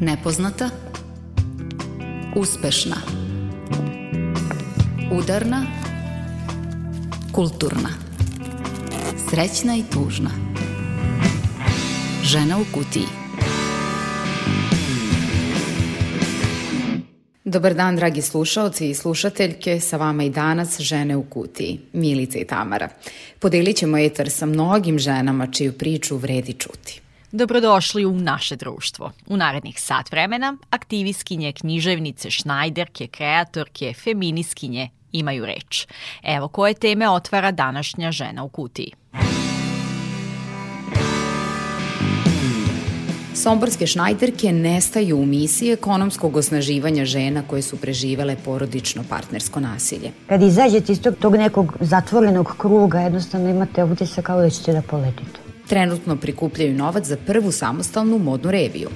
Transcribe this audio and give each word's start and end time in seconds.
Nepoznata. 0.00 0.70
Uspešna. 2.34 2.96
Udarna. 5.12 5.66
Kulturna. 7.32 7.88
Srećna 9.30 9.76
i 9.76 9.82
tužna. 9.92 10.30
Žena 12.22 12.58
u 12.58 12.64
kutiji. 12.74 13.06
Dobar 17.44 17.74
dan, 17.74 17.96
dragi 17.96 18.22
slušaoci 18.22 18.90
i 18.90 18.94
slušateljke, 18.94 19.80
sa 19.80 19.96
vama 19.96 20.24
i 20.24 20.30
danas 20.30 20.80
žene 20.80 21.16
u 21.16 21.22
kutiji, 21.22 21.80
Milica 21.92 22.38
i 22.38 22.44
Tamara. 22.44 22.88
Podelit 23.38 23.76
ćemo 23.76 23.98
etar 23.98 24.30
sa 24.30 24.46
mnogim 24.46 24.98
ženama 24.98 25.46
čiju 25.46 25.72
priču 25.72 26.16
vredi 26.16 26.52
čuti. 26.52 27.05
Dobrodošli 27.32 28.06
u 28.06 28.12
naše 28.12 28.56
društvo. 28.56 29.12
U 29.26 29.36
narednih 29.36 29.80
sat 29.80 30.10
vremena 30.10 30.56
aktivistkinje, 30.70 31.52
književnice, 31.52 32.30
šnajderke, 32.30 33.06
kreatorke, 33.06 33.92
feminiskinje 34.04 34.88
imaju 35.12 35.46
reč. 35.46 35.86
Evo 36.22 36.48
koje 36.48 36.74
teme 36.74 37.10
otvara 37.10 37.50
današnja 37.50 38.12
žena 38.12 38.42
u 38.42 38.48
kutiji. 38.48 38.92
Somborske 43.34 43.86
šnajderke 43.86 44.52
nestaju 44.52 45.18
u 45.18 45.26
misiji 45.26 45.72
ekonomskog 45.72 46.36
osnaživanja 46.36 47.04
žena 47.04 47.42
koje 47.48 47.62
su 47.62 47.76
preživele 47.76 48.36
porodično 48.44 49.04
partnersko 49.08 49.60
nasilje. 49.60 50.10
Kad 50.26 50.42
izađete 50.42 50.92
iz 50.92 51.02
tog, 51.02 51.14
tog 51.20 51.36
nekog 51.36 51.76
zatvorenog 51.80 52.54
kruga, 52.58 53.00
jednostavno 53.00 53.50
imate 53.50 53.84
utisak 53.84 54.24
kao 54.24 54.40
da 54.40 54.50
ćete 54.50 54.72
da 54.72 54.82
poletite. 54.82 55.45
Trenutno 55.68 56.16
prikupljaju 56.16 56.74
novac 56.74 57.04
za 57.06 57.16
prvu 57.26 57.52
samostalnu 57.52 58.18
modnu 58.18 58.50
reviju. 58.50 58.88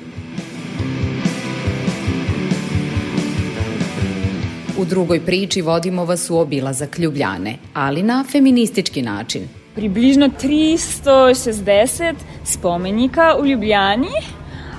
U 4.79 4.85
drugoj 4.85 5.21
priči 5.21 5.63
vodimo 5.63 6.05
vas 6.05 6.31
u 6.31 6.39
obilazak 6.39 6.99
Ljubljane, 6.99 7.57
ali 7.75 8.03
na 8.03 8.25
feministički 8.33 9.03
način. 9.03 9.49
Približno 9.75 10.29
360 10.43 12.15
spomenika 12.45 13.37
u 13.41 13.47
Ljubljani. 13.47 14.09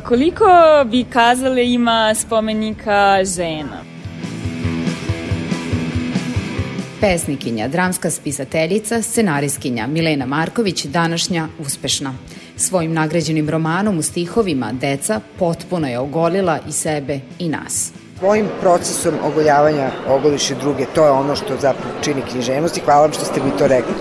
Koliko 0.08 0.46
bi 0.86 1.04
kazali 1.04 1.74
ima 1.74 2.16
spomenika 2.16 3.24
žena? 3.36 3.91
Pesnikinja, 7.02 7.68
dramska 7.68 8.10
spisateljica, 8.12 9.02
scenariskinja 9.02 9.88
Milena 9.88 10.26
Marković, 10.26 10.86
današnja 10.86 11.48
uspešna. 11.60 12.14
Svojim 12.58 12.94
nagrađenim 12.94 13.50
romanom 13.50 13.98
u 13.98 14.02
stihovima 14.02 14.72
Deca 14.74 15.22
potpuno 15.40 15.88
je 15.88 16.00
ogolila 16.00 16.60
i 16.70 16.72
sebe 16.72 17.20
i 17.40 17.50
nas. 17.50 17.94
Svojim 18.20 18.46
procesom 18.60 19.14
ogoljavanja 19.24 19.92
ogoliš 20.08 20.52
i 20.52 20.56
druge, 20.56 20.86
to 20.96 21.06
je 21.06 21.12
ono 21.12 21.36
što 21.36 21.58
zapravo 21.62 21.96
čini 22.04 22.22
književnost 22.32 22.78
i 22.78 22.82
hvala 22.82 23.02
vam 23.02 23.14
što 23.14 23.26
ste 23.26 23.44
mi 23.44 23.58
to 23.58 23.68
rekli. 23.68 23.94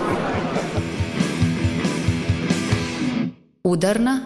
Udarna 3.63 4.19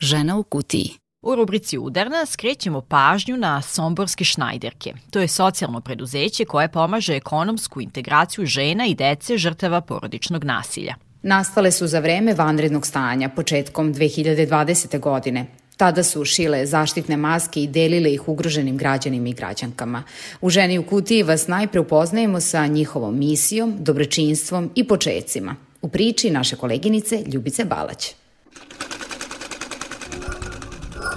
žena 0.00 0.36
u 0.36 0.42
kutiji. 0.42 1.05
U 1.26 1.34
rubrici 1.34 1.78
Udarna 1.78 2.26
skrećemo 2.26 2.80
pažnju 2.80 3.36
na 3.36 3.62
Somborske 3.62 4.24
šnajderke. 4.24 4.92
To 5.10 5.20
je 5.20 5.28
socijalno 5.28 5.80
preduzeće 5.80 6.44
koje 6.44 6.68
pomaže 6.68 7.16
ekonomsku 7.16 7.80
integraciju 7.80 8.46
žena 8.46 8.86
i 8.86 8.94
dece 8.94 9.38
žrtava 9.38 9.80
porodičnog 9.80 10.44
nasilja. 10.44 10.94
Nastale 11.22 11.72
su 11.72 11.86
za 11.86 12.00
vreme 12.00 12.34
vanrednog 12.34 12.86
stanja 12.86 13.28
početkom 13.28 13.94
2020. 13.94 15.00
godine. 15.00 15.46
Tada 15.76 16.02
su 16.02 16.24
šile 16.24 16.66
zaštitne 16.66 17.16
maske 17.16 17.62
i 17.62 17.66
delile 17.66 18.12
ih 18.12 18.28
ugroženim 18.28 18.76
građanima 18.76 19.28
i 19.28 19.32
građankama. 19.32 20.02
U 20.40 20.50
Ženi 20.50 20.78
u 20.78 20.86
kutiji 20.86 21.22
vas 21.22 21.48
najpre 21.48 21.80
upoznajemo 21.80 22.40
sa 22.40 22.66
njihovom 22.66 23.18
misijom, 23.18 23.76
dobročinstvom 23.78 24.70
i 24.74 24.84
počecima. 24.84 25.56
U 25.82 25.88
priči 25.88 26.30
naše 26.30 26.56
koleginice 26.56 27.24
Ljubice 27.32 27.64
Balać. 27.64 28.14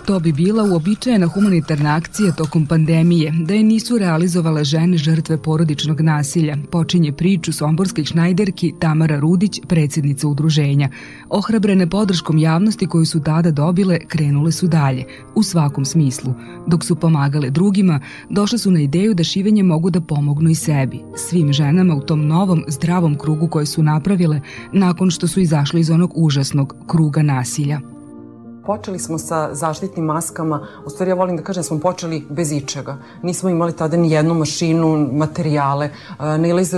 To 0.09 0.20
bi 0.20 0.31
bila 0.31 0.64
uobičajena 0.64 1.28
humanitarna 1.28 1.96
akcija 1.96 2.31
tokom 2.31 2.66
pandemije, 2.66 3.34
da 3.46 3.53
je 3.53 3.64
nisu 3.64 3.97
realizovale 3.97 4.64
žene 4.64 4.97
žrtve 4.97 5.38
porodičnog 5.42 6.02
nasilja, 6.02 6.58
počinje 6.72 7.12
priču 7.12 7.53
somborske 7.53 8.06
šnajderki 8.06 8.74
Tamara 8.80 9.20
Rudić, 9.20 9.59
predsednica 9.68 10.28
udruženja. 10.28 10.90
Ohrabrene 11.30 11.90
podrškom 11.90 12.38
javnosti 12.38 12.88
koju 12.88 13.06
su 13.06 13.20
tada 13.24 13.52
dobile, 13.52 14.00
krenule 14.08 14.52
su 14.52 14.68
dalje, 14.68 15.06
u 15.36 15.44
svakom 15.44 15.86
smislu. 15.86 16.34
Dok 16.68 16.84
su 16.84 16.96
pomagale 16.96 17.50
drugima, 17.50 18.00
došle 18.30 18.58
su 18.58 18.72
na 18.72 18.80
ideju 18.80 19.14
da 19.14 19.24
šivenje 19.24 19.64
mogu 19.64 19.90
da 19.90 20.02
pomognu 20.02 20.50
i 20.50 20.56
sebi, 20.56 21.00
svim 21.16 21.53
ženama 21.53 21.96
u 21.96 22.02
tom 22.02 22.28
novom, 22.28 22.64
zdravom 22.68 23.18
krugu 23.18 23.47
koje 23.47 23.66
su 23.66 23.84
napravile 23.84 24.41
nakon 24.74 25.12
što 25.12 25.28
su 25.28 25.40
izašle 25.40 25.80
iz 25.80 25.90
onog 25.90 26.12
užasnog 26.16 26.76
kruga 26.88 27.22
nasilja 27.22 27.98
počeli 28.69 29.00
smo 29.00 29.18
sa 29.18 29.50
zaštitnim 29.52 30.06
maskama, 30.06 30.59
u 30.85 30.90
stvari 30.90 31.12
ja 31.12 31.16
volim 31.16 31.38
da 31.38 31.44
kažem 31.44 31.63
da 31.63 31.68
smo 31.68 31.80
počeli 31.80 32.25
bez 32.30 32.52
ičega. 32.52 32.97
Nismo 33.24 33.50
imali 33.50 33.74
tada 33.74 33.97
ni 33.97 34.12
jednu 34.12 34.34
mašinu, 34.34 35.09
materijale. 35.12 35.90
Nailaze, 36.19 36.78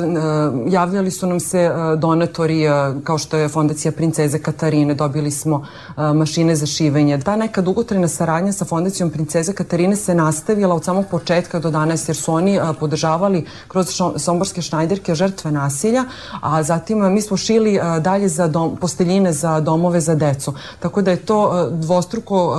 javljali 0.67 1.11
su 1.11 1.27
nam 1.27 1.39
se 1.39 1.71
donatori 1.97 2.63
kao 3.03 3.17
što 3.17 3.37
je 3.37 3.49
Fondacija 3.49 3.91
Princeze 3.91 4.39
Katarine, 4.39 4.93
dobili 4.93 5.31
smo 5.31 5.65
mašine 5.97 6.55
za 6.55 6.65
šivenje. 6.65 7.19
Ta 7.19 7.35
neka 7.35 7.61
dugotrajna 7.61 8.07
saradnja 8.07 8.53
sa 8.53 8.65
Fondacijom 8.65 9.09
Princeze 9.09 9.53
Katarine 9.53 9.95
se 9.95 10.15
nastavila 10.15 10.75
od 10.75 10.83
samog 10.85 11.05
početka 11.11 11.59
do 11.59 11.71
danas 11.71 12.07
jer 12.09 12.15
su 12.15 12.33
oni 12.33 12.59
podržavali 12.79 13.45
kroz 13.67 13.91
somborske 14.17 14.61
šnajderke 14.61 15.15
žrtve 15.15 15.51
nasilja, 15.51 16.05
a 16.41 16.63
zatim 16.63 17.13
mi 17.13 17.21
smo 17.21 17.37
šili 17.37 17.79
dalje 17.99 18.29
za 18.29 18.47
dom, 18.47 18.75
posteljine 18.75 19.33
za 19.33 19.59
domove 19.59 20.01
za 20.01 20.15
decu. 20.15 20.53
Tako 20.79 21.01
da 21.01 21.11
je 21.11 21.17
to 21.17 21.71
dvostruko 21.81 22.55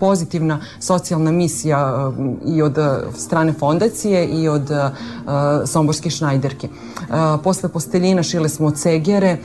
pozitivna 0.00 0.60
socijalna 0.80 1.30
misija 1.30 2.10
i 2.46 2.62
od 2.62 2.78
strane 3.16 3.52
fondacije 3.52 4.26
i 4.26 4.48
od 4.48 4.70
Somborske 5.66 6.10
šnajderke. 6.10 6.68
Posle 7.44 7.68
posteljina 7.68 8.22
šile 8.22 8.48
smo 8.48 8.70
cegere, 8.70 9.36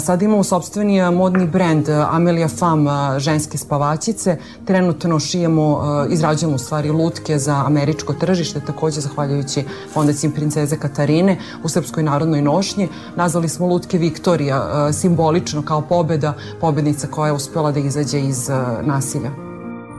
sad 0.00 0.22
imamo 0.22 0.44
sobstveni 0.44 1.10
modni 1.10 1.46
brend 1.46 1.88
Amelia 1.88 2.48
Fam 2.48 2.86
ženske 3.18 3.58
spavačice, 3.58 4.36
trenutno 4.64 5.20
šijemo, 5.20 5.82
izrađujemo 6.10 6.56
u 6.56 6.58
stvari 6.58 6.90
lutke 6.90 7.38
za 7.38 7.62
američko 7.66 8.12
tržište, 8.12 8.60
takođe 8.60 9.00
zahvaljujući 9.00 9.64
fondaciji 9.92 10.30
princeze 10.30 10.76
Katarine 10.76 11.38
u 11.64 11.68
Srpskoj 11.68 12.02
narodnoj 12.02 12.42
nošnji. 12.42 12.88
Nazvali 13.16 13.48
smo 13.48 13.66
lutke 13.66 13.98
Viktorija, 13.98 14.92
simbolično 14.92 15.62
kao 15.62 15.80
pobeda, 15.80 16.34
pobednica 16.60 17.06
koja 17.06 17.26
je 17.26 17.32
uspela 17.32 17.72
da 17.72 17.80
izađe 17.80 18.20
iz 18.20 18.50
nasilja. 18.82 19.30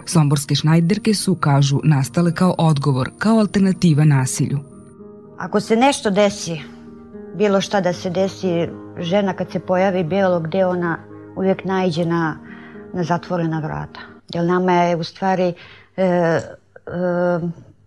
Somborske 0.05 0.55
šnajderke 0.55 1.13
su, 1.13 1.35
kažu, 1.35 1.79
nastale 1.83 2.33
kao 2.35 2.55
odgovor, 2.57 3.09
kao 3.17 3.39
alternativa 3.39 4.05
nasilju. 4.05 4.59
Ako 5.37 5.59
se 5.59 5.75
nešto 5.75 6.09
desi, 6.09 6.61
bilo 7.35 7.61
šta 7.61 7.81
da 7.81 7.93
se 7.93 8.09
desi, 8.09 8.69
žena 8.99 9.33
kad 9.33 9.51
se 9.51 9.59
pojavi 9.59 10.03
bilo 10.03 10.39
gde 10.39 10.65
ona 10.65 10.97
uvijek 11.35 11.65
najđe 11.65 12.05
na, 12.05 12.37
na 12.93 13.03
zatvorena 13.03 13.59
vrata. 13.59 13.99
Jer 14.33 14.45
nama 14.45 14.73
je 14.73 14.95
u 14.95 15.03
stvari 15.03 15.53
e, 15.97 16.03
e, 16.03 16.41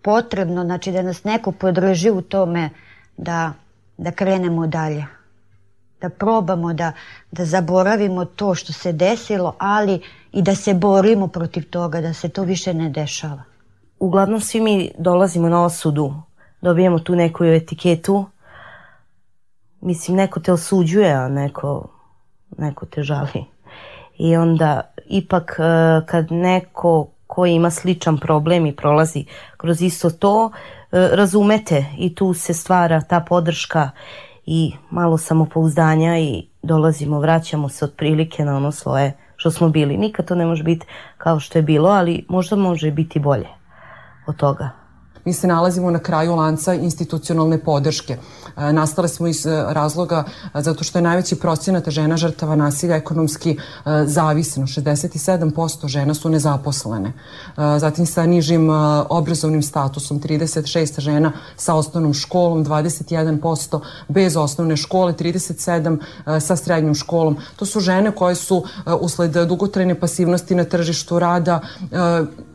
potrebno 0.01 0.63
znači, 0.63 0.91
da 0.91 1.01
nas 1.01 1.23
neko 1.23 1.51
podrži 1.51 2.11
u 2.11 2.21
tome 2.21 2.69
da, 3.17 3.53
da 3.97 4.11
krenemo 4.11 4.67
dalje 4.67 5.05
da 6.01 6.09
probamo 6.09 6.73
da, 6.73 6.91
da 7.31 7.45
zaboravimo 7.45 8.25
to 8.25 8.55
što 8.55 8.73
se 8.73 8.91
desilo, 8.91 9.55
ali 9.59 10.01
i 10.31 10.41
da 10.41 10.55
se 10.55 10.73
borimo 10.73 11.27
protiv 11.27 11.69
toga, 11.69 12.01
da 12.01 12.13
se 12.13 12.29
to 12.29 12.43
više 12.43 12.73
ne 12.73 12.89
dešava. 12.89 13.43
Uglavnom 13.99 14.41
svi 14.41 14.61
mi 14.61 14.91
dolazimo 14.97 15.49
na 15.49 15.65
osudu, 15.65 16.13
dobijemo 16.61 16.99
tu 16.99 17.15
neku 17.15 17.43
etiketu, 17.43 18.25
mislim 19.81 20.17
neko 20.17 20.39
te 20.39 20.53
osuđuje, 20.53 21.13
a 21.13 21.27
neko, 21.27 21.87
neko 22.57 22.85
te 22.85 23.03
žali. 23.03 23.45
I 24.17 24.35
onda 24.35 24.81
ipak 25.05 25.59
e, 25.59 26.05
kad 26.05 26.31
neko 26.31 27.07
ko 27.27 27.45
ima 27.45 27.69
sličan 27.69 28.17
problem 28.17 28.65
i 28.65 28.75
prolazi 28.75 29.25
kroz 29.57 29.81
isto 29.81 30.09
to, 30.09 30.51
e, 30.51 31.09
razumete 31.11 31.85
i 31.97 32.15
tu 32.15 32.33
se 32.33 32.53
stvara 32.53 33.01
ta 33.01 33.19
podrška 33.19 33.89
i 34.45 34.73
malo 34.89 35.17
samopouzdanja 35.17 36.17
i 36.17 36.47
dolazimo, 36.61 37.19
vraćamo 37.19 37.69
se 37.69 37.85
otprilike 37.85 38.45
na 38.45 38.57
ono 38.57 38.71
svoje 38.71 39.13
što 39.39 39.51
smo 39.51 39.69
bili. 39.69 39.97
Nikad 39.97 40.27
to 40.27 40.35
ne 40.35 40.45
može 40.45 40.63
biti 40.63 40.85
kao 41.17 41.39
što 41.39 41.57
je 41.57 41.63
bilo, 41.63 41.89
ali 41.89 42.25
možda 42.29 42.55
može 42.55 42.91
biti 42.91 43.19
bolje 43.19 43.47
od 44.27 44.35
toga. 44.35 44.78
Mi 45.29 45.33
se 45.33 45.47
nalazimo 45.47 45.91
na 45.91 45.99
kraju 45.99 46.35
lanca 46.35 46.73
institucionalne 46.73 47.57
podrške. 47.57 48.17
E, 48.57 48.73
nastale 48.73 49.07
smo 49.07 49.27
iz 49.27 49.45
e, 49.45 49.63
razloga 49.67 50.23
e, 50.25 50.61
zato 50.61 50.83
što 50.83 50.97
je 50.97 51.03
najveći 51.03 51.35
procenat 51.35 51.89
žena 51.89 52.17
žrtava 52.17 52.55
nasilja 52.55 52.95
ekonomski 52.95 53.57
zavisno. 54.05 54.63
67% 54.67 55.87
žena 55.87 56.13
su 56.13 56.29
nezaposlene. 56.29 57.13
Zatim 57.57 58.05
sa 58.05 58.25
nižim 58.25 58.69
obrazovnim 59.09 59.61
statusom 59.63 60.19
36 60.21 60.99
žena 60.99 61.31
sa 61.57 61.75
osnovnom 61.75 62.13
školom, 62.13 62.65
21% 62.65 63.79
bez 64.07 64.37
osnovne 64.37 64.77
škole, 64.77 65.13
37 65.13 65.99
sa 66.39 66.55
srednjom 66.55 66.95
školom. 66.95 67.37
To 67.55 67.65
su 67.65 67.79
žene 67.79 68.11
koje 68.11 68.35
su 68.35 68.63
usled 69.01 69.31
dugotrajne 69.31 69.99
pasivnosti 69.99 70.55
na 70.55 70.63
tržištu 70.63 71.19
rada 71.19 71.61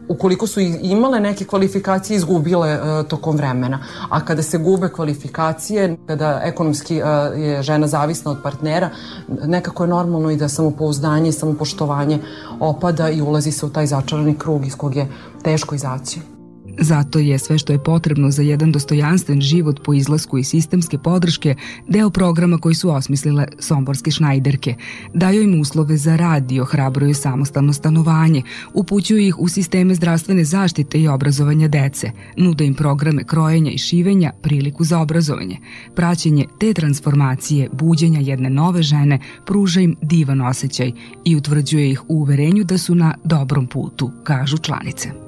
ukoliko 0.08 0.46
su 0.46 0.60
imale 0.60 1.20
neke 1.20 1.44
kvalifikacije 1.44 2.16
izgubile 2.16 2.74
uh, 2.74 3.06
tokom 3.08 3.36
vremena. 3.36 3.78
A 4.10 4.24
kada 4.24 4.42
se 4.42 4.58
gube 4.58 4.88
kvalifikacije, 4.88 5.96
kada 6.06 6.40
ekonomski 6.44 7.02
uh, 7.02 7.08
je 7.38 7.62
žena 7.62 7.86
zavisna 7.86 8.30
od 8.30 8.38
partnera, 8.42 8.90
nekako 9.28 9.84
je 9.84 9.88
normalno 9.88 10.30
i 10.30 10.36
da 10.36 10.48
samopouzdanje 10.48 11.28
i 11.28 11.32
samopoštovanje 11.32 12.18
opada 12.60 13.10
i 13.10 13.22
ulazi 13.22 13.52
se 13.52 13.66
u 13.66 13.70
taj 13.70 13.86
začarani 13.86 14.38
krug 14.38 14.66
iz 14.66 14.76
kog 14.76 14.96
je 14.96 15.08
teško 15.42 15.74
izaći. 15.74 16.33
Zato 16.78 17.18
je 17.18 17.38
sve 17.38 17.58
što 17.58 17.72
je 17.72 17.84
potrebno 17.84 18.30
za 18.30 18.42
jedan 18.42 18.72
dostojanstven 18.72 19.40
život 19.40 19.80
po 19.84 19.94
izlasku 19.94 20.38
i 20.38 20.44
sistemske 20.44 20.98
podrške 20.98 21.54
deo 21.88 22.10
programa 22.10 22.58
koji 22.58 22.74
su 22.74 22.90
osmislile 22.90 23.46
somborske 23.58 24.10
šnajderke. 24.10 24.74
Daju 25.14 25.42
im 25.42 25.60
uslove 25.60 25.96
za 25.96 26.16
rad 26.16 26.52
i 26.52 26.60
ohrabruju 26.60 27.14
samostalno 27.14 27.72
stanovanje, 27.72 28.42
upućuju 28.74 29.20
ih 29.20 29.38
u 29.38 29.48
sisteme 29.48 29.94
zdravstvene 29.94 30.44
zaštite 30.44 31.00
i 31.00 31.08
obrazovanja 31.08 31.68
dece, 31.68 32.10
nude 32.36 32.66
im 32.66 32.74
programe 32.74 33.24
krojenja 33.24 33.70
i 33.70 33.78
šivenja, 33.78 34.32
priliku 34.42 34.84
za 34.84 35.00
obrazovanje. 35.00 35.58
Praćenje 35.94 36.46
te 36.60 36.74
transformacije, 36.74 37.68
buđenja 37.72 38.20
jedne 38.20 38.50
nove 38.50 38.82
žene, 38.82 39.18
pruža 39.46 39.80
im 39.80 39.96
divan 40.02 40.40
osjećaj 40.40 40.92
i 41.24 41.36
utvrđuje 41.36 41.90
ih 41.90 42.02
u 42.08 42.14
uverenju 42.14 42.64
da 42.64 42.78
su 42.78 42.94
na 42.94 43.14
dobrom 43.24 43.66
putu, 43.66 44.10
kažu 44.24 44.58
članice. 44.58 45.23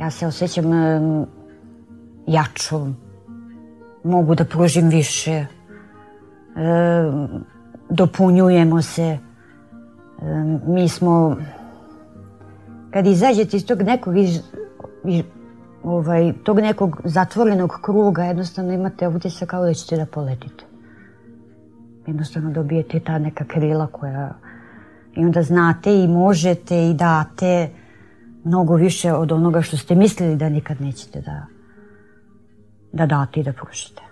Ja 0.00 0.10
se 0.10 0.26
osjećam 0.26 0.64
jačom, 2.26 2.96
mogu 4.04 4.34
da 4.34 4.44
pružim 4.44 4.88
više, 4.88 5.46
um, 6.56 7.44
dopunjujemo 7.90 8.82
se. 8.82 9.18
Mi 10.66 10.88
smo, 10.88 11.36
kad 12.90 13.06
izađete 13.06 13.56
iz 13.56 13.66
tog 13.66 13.82
nekog 13.82 14.18
iz, 14.18 14.40
iz, 15.04 15.24
ovaj, 15.82 16.32
tog 16.44 16.60
nekog 16.60 17.00
zatvorenog 17.04 17.78
kruga, 17.82 18.24
jednostavno 18.24 18.72
imate 18.72 19.08
utisak 19.08 19.48
kao 19.48 19.64
da 19.64 19.74
ćete 19.74 19.96
da 19.96 20.06
poletite. 20.06 20.64
Jednostavno 22.06 22.50
dobijete 22.50 23.00
ta 23.00 23.18
neka 23.18 23.44
krila 23.44 23.86
koja 23.86 24.34
i 25.16 25.24
onda 25.24 25.42
znate 25.42 25.94
i 25.94 26.08
možete 26.08 26.90
i 26.90 26.94
date 26.94 27.70
mnogo 28.44 28.74
više 28.74 29.12
od 29.12 29.32
onoga 29.32 29.62
što 29.62 29.76
ste 29.76 29.94
mislili 29.94 30.36
da 30.36 30.48
nikad 30.48 30.80
nećete 30.80 31.20
da, 31.20 31.46
da 32.92 33.06
date 33.06 33.40
i 33.40 33.44
da 33.44 33.52
pružite. 33.52 34.02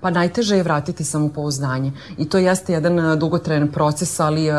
Pa 0.00 0.10
najteže 0.10 0.56
je 0.56 0.62
vratiti 0.62 1.04
samopouzdanje 1.04 1.92
i 2.18 2.28
to 2.28 2.38
jeste 2.38 2.72
jedan 2.72 3.18
dugotrajan 3.18 3.68
proces, 3.68 4.20
ali 4.20 4.50
uh, 4.50 4.56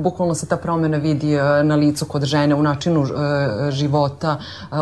bukvalno 0.00 0.34
se 0.34 0.46
ta 0.46 0.56
promena 0.56 0.98
vidi 0.98 1.36
uh, 1.36 1.42
na 1.66 1.74
licu 1.74 2.04
kod 2.04 2.24
žene, 2.24 2.54
u 2.54 2.62
načinu 2.62 3.00
uh, 3.00 3.08
života, 3.70 4.38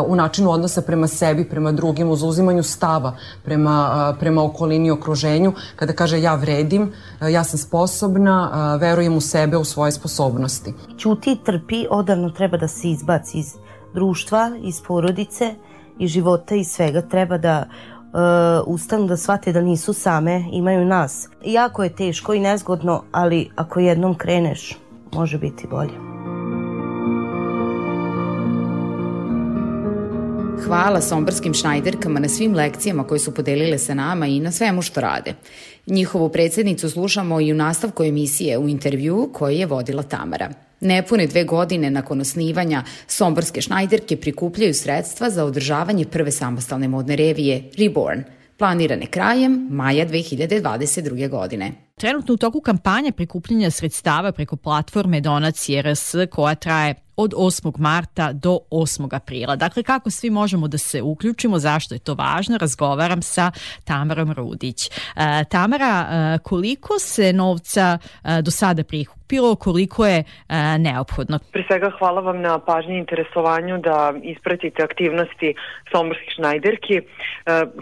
u 0.07 0.15
načinu 0.15 0.51
odnosa 0.51 0.81
prema 0.81 1.07
sebi, 1.07 1.49
prema 1.49 1.71
drugim, 1.71 2.09
u 2.09 2.15
zauzimanju 2.15 2.63
stava 2.63 3.15
prema, 3.43 4.15
prema 4.19 4.43
okolini 4.43 4.87
i 4.87 4.91
okruženju. 4.91 5.53
Kada 5.75 5.93
kaže 5.93 6.21
ja 6.21 6.35
vredim, 6.35 6.91
ja 7.31 7.43
sam 7.43 7.59
sposobna, 7.59 8.75
verujem 8.75 9.17
u 9.17 9.21
sebe, 9.21 9.57
u 9.57 9.63
svoje 9.63 9.91
sposobnosti. 9.91 10.73
Ćuti 10.97 11.37
trpi, 11.45 11.85
odavno 11.89 12.29
treba 12.29 12.57
da 12.57 12.67
se 12.67 12.89
izbaci 12.89 13.37
iz 13.37 13.53
društva, 13.93 14.51
iz 14.63 14.81
porodice, 14.81 15.55
iz 15.99 16.11
života 16.11 16.55
i 16.55 16.63
svega 16.63 17.01
treba 17.01 17.37
da 17.37 17.65
uh, 17.67 18.73
ustanu 18.73 19.07
da 19.07 19.17
shvate 19.17 19.53
da 19.53 19.61
nisu 19.61 19.93
same, 19.93 20.45
imaju 20.51 20.85
nas. 20.85 21.29
Jako 21.45 21.83
je 21.83 21.95
teško 21.95 22.33
i 22.33 22.39
nezgodno, 22.39 23.03
ali 23.11 23.49
ako 23.55 23.79
jednom 23.79 24.15
kreneš, 24.15 24.77
može 25.13 25.37
biti 25.37 25.67
bolje. 25.67 26.13
Hvala 30.65 31.01
somborskim 31.01 31.53
šnajderkama 31.53 32.19
na 32.19 32.29
svim 32.29 32.55
lekcijama 32.55 33.03
koje 33.03 33.19
su 33.19 33.33
podelile 33.33 33.77
sa 33.77 33.93
nama 33.93 34.27
i 34.27 34.39
na 34.39 34.51
svemu 34.51 34.81
što 34.81 35.01
rade. 35.01 35.33
Njihovu 35.87 36.29
predsednicu 36.29 36.89
slušamo 36.89 37.41
i 37.41 37.51
u 37.51 37.55
nastavku 37.55 38.03
emisije 38.03 38.57
u 38.57 38.69
intervju 38.69 39.29
koji 39.33 39.57
je 39.57 39.65
vodila 39.65 40.03
Tamara. 40.03 40.49
Nepune 40.79 41.27
dve 41.27 41.43
godine 41.43 41.89
nakon 41.89 42.21
osnivanja 42.21 42.83
Somborske 43.07 43.61
šnajderke 43.61 44.17
prikupljaju 44.17 44.73
sredstva 44.73 45.29
za 45.29 45.45
održavanje 45.45 46.05
prve 46.05 46.31
samostalne 46.31 46.87
modne 46.87 47.15
revije 47.15 47.69
Reborn, 47.77 48.23
planirane 48.57 49.05
krajem 49.05 49.67
maja 49.71 50.05
2022. 50.05 51.29
godine. 51.29 51.71
Trenutno 51.95 52.33
u 52.33 52.37
toku 52.37 52.61
kampanje 52.61 53.11
prikupljanja 53.11 53.71
sredstava 53.71 54.31
preko 54.31 54.55
platforme 54.55 55.21
Donacije 55.21 55.81
RS 55.81 56.15
koja 56.31 56.55
traje 56.55 56.95
od 57.17 57.33
8. 57.37 57.71
marta 57.77 58.33
do 58.33 58.59
8. 58.71 59.15
aprila. 59.15 59.55
Dakle, 59.55 59.83
kako 59.83 60.09
svi 60.09 60.29
možemo 60.29 60.67
da 60.67 60.77
se 60.77 61.01
uključimo, 61.01 61.59
zašto 61.59 61.95
je 61.95 61.99
to 61.99 62.13
važno, 62.13 62.57
razgovaram 62.57 63.21
sa 63.21 63.51
Tamarom 63.83 64.31
Rudić. 64.31 64.89
E, 65.15 65.43
Tamara, 65.49 66.07
e, 66.09 66.39
koliko 66.39 66.99
se 66.99 67.33
novca 67.33 67.97
e, 68.23 68.41
do 68.41 68.51
sada 68.51 68.83
prikupilo, 68.83 69.22
koliko 69.59 70.05
je 70.05 70.19
e, 70.19 70.77
neophodno? 70.77 71.39
Pre 71.51 71.63
svega 71.67 71.91
hvala 71.99 72.21
vam 72.21 72.41
na 72.41 72.59
pažnji 72.59 72.95
i 72.95 72.97
interesovanju 72.97 73.77
da 73.77 74.13
ispratite 74.23 74.83
aktivnosti 74.83 75.53
Somborskih 75.91 76.29
šnajderki. 76.35 76.97
E, 76.97 77.01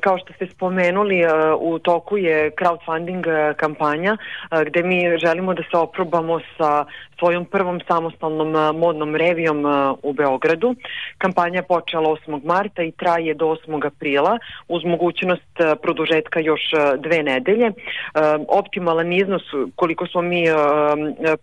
kao 0.01 0.18
što 0.18 0.33
ste 0.33 0.48
spomenuli, 0.48 1.19
e, 1.19 1.27
u 1.59 1.80
toku 1.80 2.18
je 2.18 2.51
crowdfunding 2.51 3.27
e, 3.27 3.53
kampanja 3.53 4.18
e, 4.18 4.65
gde 4.65 4.83
mi 4.83 5.18
želimo 5.18 5.53
da 5.53 5.63
se 5.71 5.77
oprobamo 5.77 6.39
sa 6.57 6.86
svojom 7.19 7.45
prvom 7.45 7.80
samostalnom 7.88 8.77
modnom 8.77 9.15
revijom 9.15 9.65
u 10.03 10.13
Beogradu. 10.13 10.75
Kampanja 11.18 11.56
je 11.56 11.63
počela 11.63 12.09
8. 12.09 12.45
marta 12.45 12.83
i 12.83 12.92
traje 12.92 13.33
do 13.33 13.45
8. 13.45 13.86
aprila 13.88 14.39
uz 14.68 14.83
mogućnost 14.86 15.51
produžetka 15.81 16.39
još 16.39 16.62
dve 16.98 17.24
nedelje. 17.24 17.71
Optimalan 18.48 19.13
iznos 19.13 19.42
koliko 19.75 20.07
smo 20.07 20.21
mi 20.21 20.44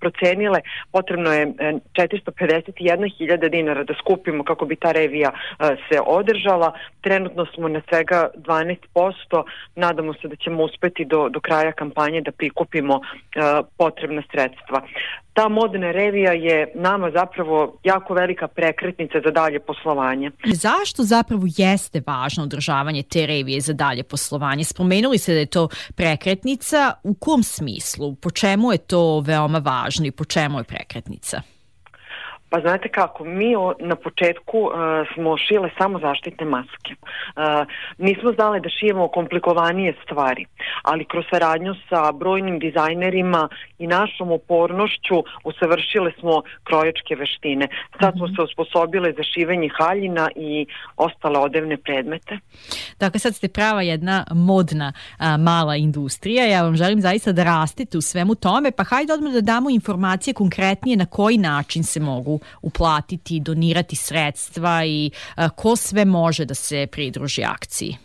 procenile 0.00 0.60
potrebno 0.92 1.32
je 1.32 1.46
451.000 1.46 3.48
dinara 3.48 3.84
da 3.84 3.94
skupimo 3.94 4.44
kako 4.44 4.66
bi 4.66 4.76
ta 4.76 4.92
revija 4.92 5.30
se 5.58 6.00
održala. 6.06 6.72
Trenutno 7.00 7.46
smo 7.46 7.68
na 7.68 7.80
svega 7.88 8.30
12%. 8.36 9.42
Nadamo 9.74 10.14
se 10.14 10.28
da 10.28 10.36
ćemo 10.36 10.64
uspeti 10.64 11.04
do, 11.04 11.28
do 11.28 11.40
kraja 11.40 11.72
kampanje 11.72 12.20
da 12.20 12.32
prikupimo 12.32 13.00
potrebna 13.78 14.22
sredstva 14.30 14.82
ta 15.38 15.48
modna 15.48 15.90
revija 15.90 16.32
je 16.32 16.72
nama 16.74 17.10
zapravo 17.10 17.78
jako 17.84 18.14
velika 18.14 18.48
prekretnica 18.48 19.18
za 19.24 19.30
dalje 19.30 19.60
poslovanje. 19.60 20.30
Zašto 20.44 21.02
zapravo 21.02 21.42
jeste 21.56 22.02
važno 22.06 22.42
održavanje 22.42 23.02
te 23.02 23.26
revije 23.26 23.60
za 23.60 23.72
dalje 23.72 24.02
poslovanje? 24.02 24.64
Spomenuli 24.64 25.18
se 25.18 25.32
da 25.32 25.38
je 25.38 25.46
to 25.46 25.68
prekretnica. 25.94 26.92
U 27.02 27.14
kom 27.14 27.42
smislu? 27.42 28.14
Po 28.14 28.30
čemu 28.30 28.72
je 28.72 28.78
to 28.78 29.20
veoma 29.20 29.58
važno 29.58 30.06
i 30.06 30.10
po 30.10 30.24
čemu 30.24 30.58
je 30.58 30.64
prekretnica? 30.64 31.42
Pa 32.50 32.60
znate 32.60 32.88
kako, 32.88 33.24
mi 33.24 33.56
o, 33.56 33.74
na 33.80 33.96
početku 33.96 34.58
uh, 34.58 34.72
smo 35.14 35.36
šile 35.36 35.70
samo 35.78 35.98
zaštitne 35.98 36.46
maske. 36.46 36.92
Uh, 36.94 37.66
nismo 37.98 38.32
znali 38.32 38.60
da 38.60 38.68
šijemo 38.68 39.08
komplikovanije 39.08 39.94
stvari, 40.04 40.46
ali 40.82 41.04
kroz 41.04 41.24
saradnju 41.30 41.74
sa 41.88 42.12
brojnim 42.12 42.58
dizajnerima 42.58 43.48
i 43.78 43.86
našom 43.86 44.32
upornošću 44.32 45.14
usavršile 45.44 46.12
smo 46.20 46.42
krojačke 46.64 47.14
veštine. 47.14 47.68
Sad 48.00 48.14
smo 48.16 48.26
mhm. 48.26 48.34
se 48.34 48.42
osposobile 48.42 49.12
za 49.12 49.22
šivenje 49.22 49.70
haljina 49.78 50.28
i 50.36 50.66
ostale 50.96 51.38
odevne 51.38 51.76
predmete. 51.76 52.38
Dakle, 53.00 53.20
sad 53.20 53.34
ste 53.34 53.48
prava 53.48 53.82
jedna 53.82 54.24
modna 54.34 54.92
a, 55.18 55.36
mala 55.36 55.76
industrija. 55.76 56.46
Ja 56.46 56.62
vam 56.62 56.76
želim 56.76 57.00
zaista 57.00 57.32
da 57.32 57.44
rastete 57.44 57.98
u 57.98 58.00
svemu 58.02 58.34
tome, 58.34 58.70
pa 58.70 58.84
hajde 58.84 59.12
odmah 59.12 59.32
da 59.32 59.40
damo 59.40 59.70
informacije 59.70 60.34
konkretnije 60.34 60.96
na 60.96 61.06
koji 61.06 61.38
način 61.38 61.84
se 61.84 62.00
mogu 62.00 62.37
uplatiti, 62.62 63.40
donirati 63.40 63.96
sredstva 63.96 64.84
i 64.84 65.10
ko 65.56 65.76
sve 65.76 66.04
može 66.04 66.44
da 66.44 66.54
se 66.54 66.86
pridruži 66.92 67.42
akciji? 67.44 67.96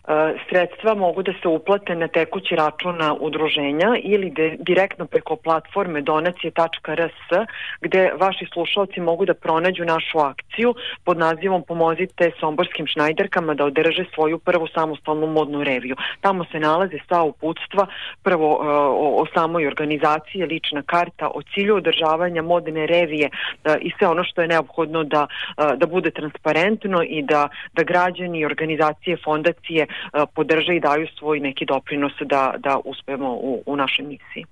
Sredstva 0.49 0.95
mogu 0.95 1.23
da 1.23 1.33
se 1.41 1.47
uplate 1.47 1.95
na 1.95 2.07
tekući 2.07 2.55
račun 2.55 2.95
udruženja 3.19 3.95
ili 4.03 4.33
direktno 4.59 5.05
preko 5.05 5.35
platforme 5.35 6.01
donacije.rs 6.01 7.47
gde 7.81 8.11
vaši 8.19 8.45
slušalci 8.53 8.99
mogu 8.99 9.25
da 9.25 9.33
pronađu 9.33 9.85
našu 9.85 10.19
akciju 10.19 10.75
pod 11.03 11.17
nazivom 11.17 11.63
Pomozite 11.63 12.31
somborskim 12.39 12.87
šnajderkama 12.87 13.53
da 13.53 13.65
održe 13.65 14.05
svoju 14.13 14.39
prvu 14.39 14.67
samostalnu 14.67 15.27
modnu 15.27 15.63
reviju. 15.63 15.95
Tamo 16.21 16.45
se 16.51 16.59
nalaze 16.59 16.97
sva 17.07 17.23
uputstva, 17.23 17.87
prvo 18.23 18.49
uh, 18.59 18.65
o, 18.67 19.21
o 19.21 19.25
samoj 19.33 19.67
organizaciji, 19.67 20.45
lična 20.45 20.81
karta, 20.81 21.27
o 21.27 21.41
cilju 21.53 21.75
održavanja 21.75 22.41
modne 22.41 22.87
revije 22.87 23.29
i 23.81 23.91
sve 23.97 24.07
ono 24.07 24.22
što 24.23 24.41
je 24.41 24.47
neophodno 24.47 25.03
da, 25.03 25.27
da 25.77 25.85
bude 25.85 26.11
transparentno 26.11 27.03
i 27.03 27.21
da, 27.21 27.49
da 27.73 27.83
građani 27.83 28.39
i 28.39 28.45
organizacije, 28.45 29.17
fondacije 29.23 29.87
podrže 30.35 30.75
i 30.75 30.79
daju 30.79 31.07
svoj 31.19 31.39
neki 31.39 31.65
doprinos 31.65 32.11
da, 32.21 32.53
da 32.57 32.79
uspemo 32.85 33.33
u, 33.33 33.63
u 33.65 33.75
našoj 33.75 34.05
misiji. 34.05 34.45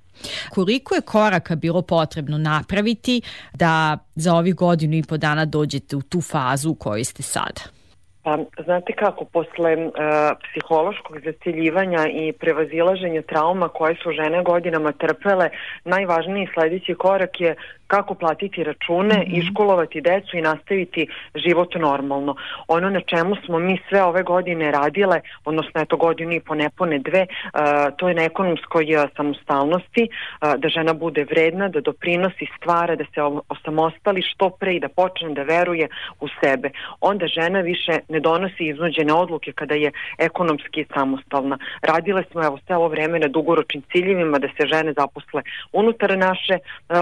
Koliko 0.50 0.96
je 0.96 1.02
koraka 1.02 1.56
bilo 1.56 1.82
potrebno 1.82 2.38
napraviti 2.38 3.22
da 3.54 3.98
za 4.16 4.34
ovih 4.34 4.56
godinu 4.56 4.96
i 4.96 5.04
po 5.10 5.18
dana 5.18 5.46
dođete 5.46 5.96
u 5.96 6.02
tu 6.02 6.22
fazu 6.22 6.72
u 6.72 6.76
kojoj 6.76 7.04
ste 7.04 7.24
sada? 7.24 7.62
Pa, 8.24 8.38
znate 8.64 8.94
kako, 8.94 9.26
posle 9.26 9.76
uh, 9.78 9.92
psihološkog 10.44 11.20
zaciljivanja 11.26 12.08
i 12.08 12.34
prevazilaženja 12.34 13.22
trauma 13.22 13.68
koje 13.68 13.96
su 14.04 14.12
žene 14.12 14.44
godinama 14.44 14.92
trpele, 14.92 15.50
najvažniji 15.86 16.48
sledeći 16.54 16.96
korak 16.96 17.42
je 17.42 17.56
kako 17.94 18.14
platiti 18.16 18.64
račune, 18.64 19.16
mm 19.18 19.22
-hmm. 19.22 19.40
iškolovati 19.40 20.02
decu 20.02 20.38
i 20.38 20.42
nastaviti 20.42 21.08
život 21.36 21.76
normalno. 21.76 22.36
Ono 22.68 22.90
na 22.90 23.02
čemu 23.02 23.36
smo 23.46 23.60
mi 23.60 23.80
sve 23.90 24.04
ove 24.04 24.24
godine 24.24 24.72
radile, 24.72 25.22
odnosno 25.46 25.82
eto 25.82 25.98
godinu 25.98 26.34
i 26.34 26.40
po 26.40 26.56
nepone 26.56 27.00
dve, 27.00 27.26
uh, 27.28 27.60
to 27.98 28.10
je 28.10 28.16
na 28.16 28.24
ekonomskoj 28.24 28.96
uh, 28.96 29.04
samostalnosti, 29.18 30.04
uh, 30.08 30.54
da 30.62 30.68
žena 30.70 30.94
bude 30.94 31.24
vredna, 31.24 31.70
da 31.70 31.82
doprinosi, 31.82 32.46
stvara, 32.58 32.96
da 32.96 33.06
se 33.14 33.22
osamostali 33.50 34.22
što 34.22 34.50
pre 34.50 34.76
i 34.76 34.80
da 34.80 34.90
počne 34.90 35.30
da 35.34 35.44
veruje 35.44 35.88
u 36.20 36.28
sebe. 36.40 36.70
Onda 37.02 37.28
žena 37.28 37.60
više 37.60 38.00
ne 38.10 38.20
donosi 38.20 38.64
iznuđene 38.74 39.14
odluke 39.14 39.52
kada 39.52 39.76
je 39.76 39.92
ekonomski 40.18 40.86
samostalna. 40.94 41.58
Radile 41.82 42.24
smo 42.32 42.44
evo 42.44 42.58
sve 42.66 42.76
ovo 42.76 42.88
vreme 42.88 43.20
na 43.20 43.28
dugoročnim 43.28 43.84
ciljevima 43.92 44.40
da 44.40 44.48
se 44.48 44.68
žene 44.74 44.94
zaposle 44.94 45.42
unutar 45.74 46.18
naše 46.18 46.56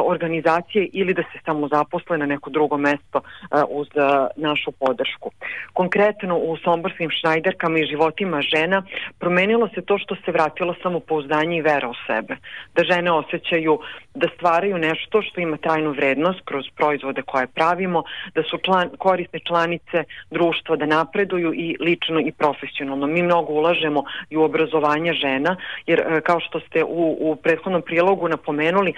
organizacije 0.04 0.79
edukacije 0.80 0.90
ili 0.94 1.14
da 1.14 1.24
se 1.24 1.40
samo 1.46 1.68
zaposle 1.68 2.18
na 2.18 2.26
neko 2.26 2.50
drugo 2.50 2.78
mesto 2.78 3.20
uh, 3.20 3.64
uz 3.70 3.88
uh, 3.96 4.28
našu 4.36 4.72
podršku. 4.72 5.32
Konkretno 5.74 6.38
u 6.38 6.58
somborskim 6.58 7.10
šnajderkama 7.10 7.80
i 7.80 7.86
životima 7.86 8.42
žena 8.42 8.84
promenilo 9.20 9.70
se 9.76 9.82
to 9.82 9.98
što 9.98 10.16
se 10.16 10.32
vratilo 10.32 10.76
samopouzdanje 10.84 11.58
i 11.58 11.62
vera 11.62 11.90
u 11.90 11.94
sebe. 12.08 12.36
Da 12.76 12.84
žene 12.84 13.12
osjećaju 13.12 13.80
da 14.16 14.28
stvaraju 14.36 14.78
nešto 14.78 15.22
što 15.22 15.42
ima 15.42 15.58
trajnu 15.58 15.92
vrednost 15.92 16.40
kroz 16.46 16.66
proizvode 16.76 17.22
koje 17.22 17.48
pravimo, 17.48 18.04
da 18.36 18.44
su 18.44 18.58
član, 18.58 18.90
korisne 18.98 19.40
članice 19.40 20.04
društva, 20.32 20.76
da 20.76 20.86
napreduju 20.86 21.54
i 21.54 21.76
lično 21.80 22.20
i 22.20 22.32
profesionalno. 22.32 23.08
Mi 23.08 23.22
mnogo 23.22 23.54
ulažemo 23.54 24.04
i 24.30 24.38
u 24.38 24.44
obrazovanje 24.44 25.14
žena, 25.14 25.56
jer 25.88 26.00
uh, 26.00 26.20
kao 26.24 26.40
što 26.40 26.60
ste 26.60 26.84
u, 26.84 27.18
u 27.20 27.36
prethodnom 27.36 27.82
prilogu 27.82 28.28
napomenuli, 28.28 28.94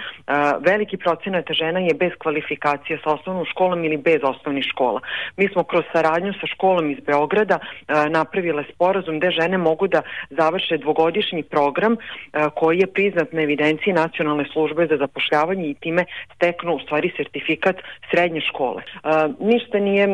veliki 0.60 0.96
procenat 0.96 1.44
žena 1.50 1.71
žena 1.72 1.80
je 1.80 1.94
bez 1.94 2.12
kvalifikacije 2.18 2.98
sa 3.04 3.14
osnovnom 3.14 3.44
školom 3.44 3.84
ili 3.84 3.96
bez 3.96 4.20
osnovnih 4.22 4.64
škola. 4.64 5.00
Mi 5.36 5.48
smo 5.48 5.64
kroz 5.64 5.84
saradnju 5.92 6.32
sa 6.32 6.46
školom 6.46 6.90
iz 6.90 6.98
Beograda 7.06 7.58
a, 7.58 8.08
napravile 8.08 8.64
sporazum 8.74 9.18
gde 9.18 9.30
žene 9.30 9.58
mogu 9.58 9.88
da 9.88 10.02
završe 10.30 10.78
dvogodišnji 10.78 11.42
program 11.42 11.96
a, 11.96 12.50
koji 12.50 12.78
je 12.78 12.86
priznat 12.86 13.32
na 13.32 13.42
evidenciji 13.42 13.92
Nacionalne 13.92 14.44
službe 14.52 14.86
za 14.86 14.96
zapošljavanje 14.96 15.70
i 15.70 15.74
time 15.74 16.04
steknu 16.34 16.74
u 16.74 16.80
stvari 16.80 17.12
sertifikat 17.16 17.76
srednje 18.10 18.40
škole. 18.40 18.82
A, 19.02 19.28
ništa 19.40 19.78
nije 19.78 20.08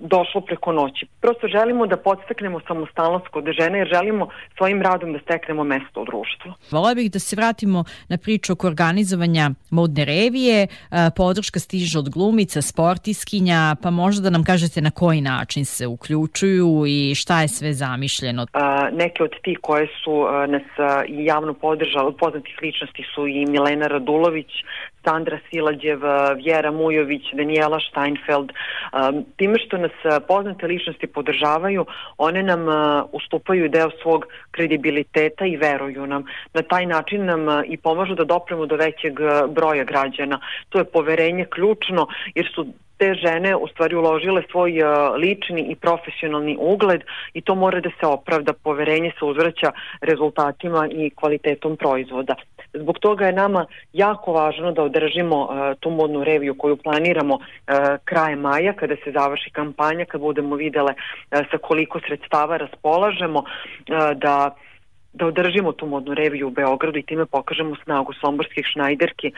došlo 0.00 0.40
preko 0.40 0.72
noći. 0.72 1.06
Prosto 1.20 1.48
želimo 1.48 1.86
da 1.86 1.96
podstaknemo 1.96 2.60
samostalnost 2.68 3.28
kod 3.28 3.44
žene 3.60 3.78
jer 3.78 3.88
želimo 3.88 4.28
svojim 4.56 4.82
radom 4.82 5.12
da 5.12 5.18
steknemo 5.18 5.64
mesto 5.64 6.02
u 6.02 6.04
društvu. 6.04 6.52
Vola 6.70 6.94
bih 6.94 7.10
da 7.10 7.18
se 7.18 7.36
vratimo 7.36 7.84
na 8.08 8.16
priču 8.18 8.52
oko 8.52 8.66
organizovanja 8.66 9.50
modne 9.70 10.04
revije. 10.04 10.63
E, 10.64 11.10
podrška 11.16 11.60
stiže 11.60 11.98
od 11.98 12.08
glumica, 12.08 12.62
sportiskinja, 12.62 13.76
pa 13.82 13.90
možda 13.90 14.22
da 14.22 14.30
nam 14.30 14.44
kažete 14.44 14.80
na 14.80 14.90
koji 14.90 15.20
način 15.20 15.64
se 15.64 15.86
uključuju 15.86 16.84
i 16.86 17.14
šta 17.14 17.42
je 17.42 17.48
sve 17.48 17.72
zamišljeno? 17.72 18.46
A, 18.52 18.90
neke 18.92 19.22
od 19.22 19.30
tih 19.42 19.58
koje 19.62 19.88
su 20.04 20.26
a, 20.28 20.46
nas 20.46 20.62
a, 20.78 21.02
javno 21.08 21.54
podržale 21.54 22.06
od 22.06 22.16
poznatih 22.16 22.58
ličnosti 22.62 23.04
su 23.14 23.26
i 23.26 23.46
Milena 23.46 23.86
Radulović, 23.86 24.50
Sandra 25.04 25.38
Silađev, 25.50 26.00
Vjera 26.36 26.70
Mujović, 26.70 27.22
Daniela 27.32 27.78
Steinfeld. 27.90 28.52
Time 29.36 29.58
što 29.58 29.78
nas 29.78 29.92
poznate 30.28 30.66
ličnosti 30.66 31.06
podržavaju, 31.06 31.86
one 32.18 32.42
nam 32.42 32.60
ustupaju 33.12 33.68
deo 33.68 33.90
svog 34.02 34.26
kredibiliteta 34.50 35.46
i 35.46 35.56
veruju 35.56 36.06
nam. 36.06 36.24
Na 36.54 36.62
taj 36.62 36.86
način 36.86 37.24
nam 37.24 37.64
i 37.66 37.76
pomažu 37.76 38.14
da 38.14 38.24
dopremo 38.24 38.66
do 38.66 38.76
većeg 38.76 39.12
broja 39.48 39.84
građana. 39.84 40.40
To 40.68 40.78
je 40.78 40.84
poverenje 40.84 41.44
ključno 41.44 42.06
jer 42.34 42.50
su 42.54 42.66
te 42.98 43.14
žene 43.14 43.56
u 43.56 43.66
stvari 43.68 43.96
uložile 43.96 44.42
svoj 44.50 44.72
lični 45.16 45.62
i 45.62 45.74
profesionalni 45.74 46.56
ugled 46.60 47.00
i 47.34 47.40
to 47.40 47.54
mora 47.54 47.80
da 47.80 47.90
se 48.00 48.06
opravda. 48.06 48.52
Poverenje 48.52 49.12
se 49.18 49.24
uzvraća 49.24 49.72
rezultatima 50.00 50.88
i 50.90 51.10
kvalitetom 51.10 51.76
proizvoda. 51.76 52.34
Zbog 52.72 52.98
toga 52.98 53.26
je 53.26 53.32
nama 53.32 53.66
jako 53.92 54.32
važno 54.32 54.72
da 54.72 54.82
održimo 54.82 55.40
uh, 55.44 55.50
tu 55.80 55.90
modnu 55.90 56.24
reviju 56.24 56.54
koju 56.58 56.76
planiramo 56.76 57.34
uh, 57.34 57.42
krajem 58.04 58.40
maja 58.40 58.72
kada 58.72 58.96
se 59.04 59.12
završi 59.12 59.50
kampanja, 59.50 60.04
kad 60.04 60.20
budemo 60.20 60.56
videle 60.56 60.94
sa 61.30 61.58
koliko 61.58 62.00
sredstava 62.06 62.56
raspolažemo, 62.56 63.44
da 64.14 64.54
da 65.14 65.26
održimo 65.26 65.72
tu 65.72 65.86
modnu 65.86 66.14
reviju 66.14 66.46
u 66.46 66.50
Beogradu 66.50 66.98
i 66.98 67.02
time 67.02 67.26
pokažemo 67.26 67.76
snagu 67.84 68.12
somborskih 68.12 68.64
šnajderki. 68.72 69.32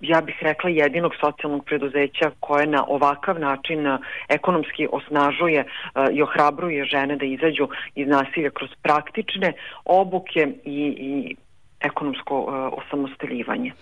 Ja 0.00 0.20
bih 0.20 0.38
rekla 0.40 0.70
jedinog 0.70 1.12
socijalnog 1.20 1.64
preduzeća 1.64 2.30
koje 2.40 2.66
na 2.66 2.84
ovakav 2.88 3.40
način 3.40 3.86
uh, 3.86 4.00
ekonomski 4.28 4.88
osnažuje 4.92 5.64
uh, 5.64 6.06
i 6.12 6.22
ohrabruje 6.22 6.84
žene 6.84 7.16
da 7.16 7.24
izađu 7.24 7.68
iz 7.94 8.08
nasilja 8.08 8.50
kroz 8.50 8.70
praktične 8.82 9.52
obuke 9.84 10.48
i, 10.64 10.80
i 10.98 11.36
ekonomsko 11.84 12.40
uh, 12.40 12.48
osamostaljivanje. 12.78 13.72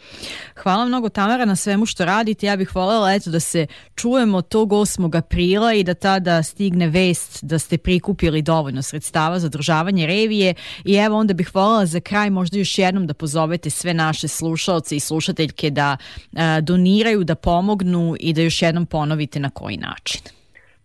Hvala 0.63 0.85
mnogo 0.85 1.09
Tamara 1.09 1.45
na 1.45 1.57
svemu 1.57 1.87
što 1.87 2.05
radite. 2.05 2.47
Ja 2.47 2.57
bih 2.57 2.75
voljela 2.75 3.13
eto 3.13 3.31
da 3.31 3.41
se 3.41 3.67
čujemo 3.95 4.43
tog 4.43 4.71
8. 4.71 5.19
aprila 5.19 5.75
i 5.75 5.85
da 5.85 5.95
tada 5.95 6.43
stigne 6.43 6.89
vest 6.89 7.45
da 7.45 7.59
ste 7.59 7.79
prikupili 7.79 8.43
dovoljno 8.43 8.83
sredstava 8.83 9.39
za 9.39 9.47
održavanje 9.47 10.07
revije 10.07 10.55
i 10.85 10.95
evo 10.95 11.17
onda 11.19 11.35
bih 11.35 11.55
voljela 11.55 11.87
za 11.87 12.01
kraj 12.01 12.31
možda 12.31 12.59
još 12.59 12.79
jednom 12.79 13.07
da 13.07 13.15
pozovete 13.15 13.71
sve 13.71 13.95
naše 13.95 14.29
slušalce 14.29 14.97
i 14.97 15.01
slušateljke 15.01 15.71
da 15.71 15.97
uh, 16.33 16.39
doniraju, 16.63 17.25
da 17.25 17.35
pomognu 17.35 18.17
i 18.21 18.33
da 18.33 18.43
još 18.43 18.63
jednom 18.63 18.87
ponovite 18.87 19.41
na 19.41 19.51
koji 19.51 19.77
način. 19.77 20.42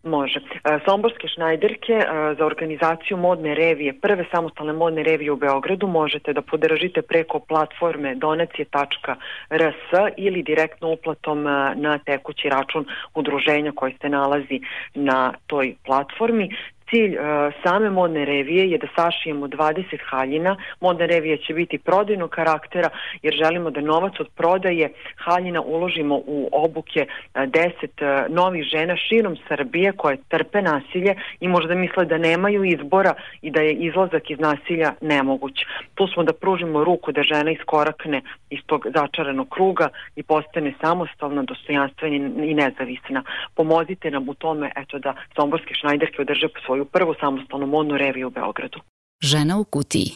Može. 0.08 0.40
E, 0.40 0.80
Somborske 0.86 1.28
šnajderke 1.28 1.94
e, 1.94 2.06
za 2.38 2.46
organizaciju 2.46 3.18
modne 3.18 3.56
revije, 3.56 3.94
prve 4.02 4.26
samostalne 4.32 4.74
modne 4.74 5.04
revije 5.04 5.32
u 5.32 5.36
Beogradu 5.36 5.88
možete 5.88 6.34
da 6.34 6.42
podržite 6.42 7.02
preko 7.02 7.40
platforme 7.40 8.16
donacije.rs 8.16 9.84
ili 10.18 10.44
direktno 10.44 10.92
uplatom 10.92 11.48
e, 11.48 11.76
na 11.76 11.98
tekući 11.98 12.50
račun 12.50 12.86
udruženja 13.16 13.72
koji 13.76 13.96
se 14.02 14.10
nalazi 14.10 14.60
na 14.96 15.34
toj 15.48 15.76
platformi. 15.86 16.50
Cilj 16.90 17.18
uh, 17.18 17.54
same 17.64 17.90
modne 17.90 18.26
revije 18.26 18.70
je 18.72 18.78
da 18.78 18.88
sašijemo 18.96 19.48
20 19.48 19.98
haljina. 20.10 20.56
Modna 20.80 21.06
revija 21.06 21.38
će 21.38 21.54
biti 21.54 21.78
prodajnog 21.78 22.30
karaktera 22.30 22.90
jer 23.22 23.34
želimo 23.34 23.70
da 23.72 23.82
novac 23.82 24.14
od 24.20 24.28
prodaje 24.36 24.94
haljina 25.16 25.62
uložimo 25.62 26.16
u 26.16 26.50
obuke 26.52 27.08
uh, 27.10 27.42
10 27.42 28.28
uh, 28.28 28.36
novih 28.36 28.64
žena 28.64 28.96
širom 28.96 29.38
Srbije 29.48 29.92
koje 29.92 30.18
trpe 30.28 30.62
nasilje 30.62 31.16
i 31.40 31.48
možda 31.48 31.76
misle 31.76 32.06
da 32.06 32.18
nemaju 32.18 32.64
izbora 32.64 33.14
i 33.42 33.52
da 33.52 33.62
je 33.62 33.74
izlazak 33.74 34.30
iz 34.30 34.40
nasilja 34.40 34.94
nemoguć. 35.02 35.54
Tu 35.96 36.08
smo 36.08 36.24
da 36.24 36.34
pružimo 36.34 36.84
ruku 36.84 37.12
da 37.12 37.24
žena 37.24 37.52
iskorakne 37.52 38.22
iz 38.50 38.60
tog 38.66 38.88
začaranog 38.96 39.50
kruga 39.50 39.90
i 40.16 40.24
postane 40.24 40.74
samostalna, 40.82 41.44
dostojanstvena 41.44 42.16
i 42.46 42.54
nezavisna. 42.54 43.24
Pomozite 43.56 44.12
nam 44.12 44.30
u 44.30 44.34
tome 44.34 44.72
eto 44.76 45.00
da 45.00 45.14
somborske 45.36 45.74
šnajderke 45.74 46.22
održe 46.22 46.48
po 46.48 46.60
svoj 46.66 46.77
svoju 46.78 46.86
prvu 46.86 47.14
samostalnu 47.20 47.68
modnu 47.68 47.98
reviju 47.98 48.28
u 48.28 48.30
Beogradu. 48.30 48.80
Žena 49.22 49.58
u 49.60 49.64
kutiji. 49.64 50.12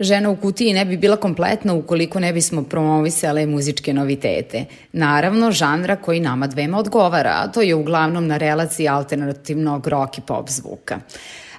Žena 0.00 0.30
u 0.30 0.36
kutiji 0.36 0.72
ne 0.72 0.84
bi 0.84 0.96
bila 0.96 1.16
kompletna 1.16 1.74
ukoliko 1.74 2.20
ne 2.20 2.32
bismo 2.32 2.62
promovisale 2.62 3.46
muzičke 3.46 3.92
novitete. 3.94 4.64
Naravno, 4.92 5.50
žanra 5.50 5.96
koji 5.96 6.20
nama 6.20 6.46
dvema 6.46 6.78
odgovara, 6.78 7.32
a 7.36 7.52
to 7.52 7.62
je 7.62 7.74
uglavnom 7.74 8.26
na 8.26 8.36
relaciji 8.36 8.88
alternativnog 8.88 9.86
rock 9.86 10.18
i 10.18 10.20
pop 10.26 10.48
zvuka. 10.48 10.98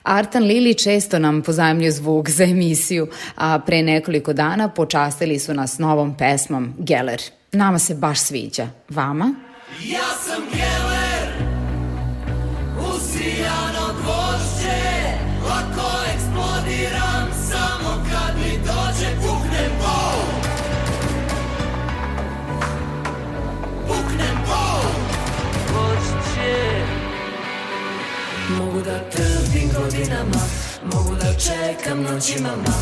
Artan 0.03 0.43
Lili 0.43 0.73
često 0.73 1.19
nam 1.19 1.41
pozajemlju 1.41 1.91
zvuk 1.91 2.29
za 2.29 2.43
emisiju, 2.43 3.07
a 3.35 3.59
pre 3.59 3.83
nekoliko 3.83 4.33
dana 4.33 4.67
počastili 4.69 5.39
su 5.39 5.53
nas 5.53 5.79
novom 5.79 6.17
pesmom 6.17 6.73
Geller. 6.77 7.21
Nama 7.51 7.79
se 7.79 7.95
baš 7.95 8.19
sviđa. 8.19 8.67
Vama? 8.89 9.33
Ja 9.83 10.07
sam 10.25 10.43
Geller! 10.51 11.10
Godinama. 30.01 30.41
Mogu 30.93 31.15
da 31.15 31.33
čekam 31.33 32.03
noćima 32.03 32.49
ma 32.49 32.73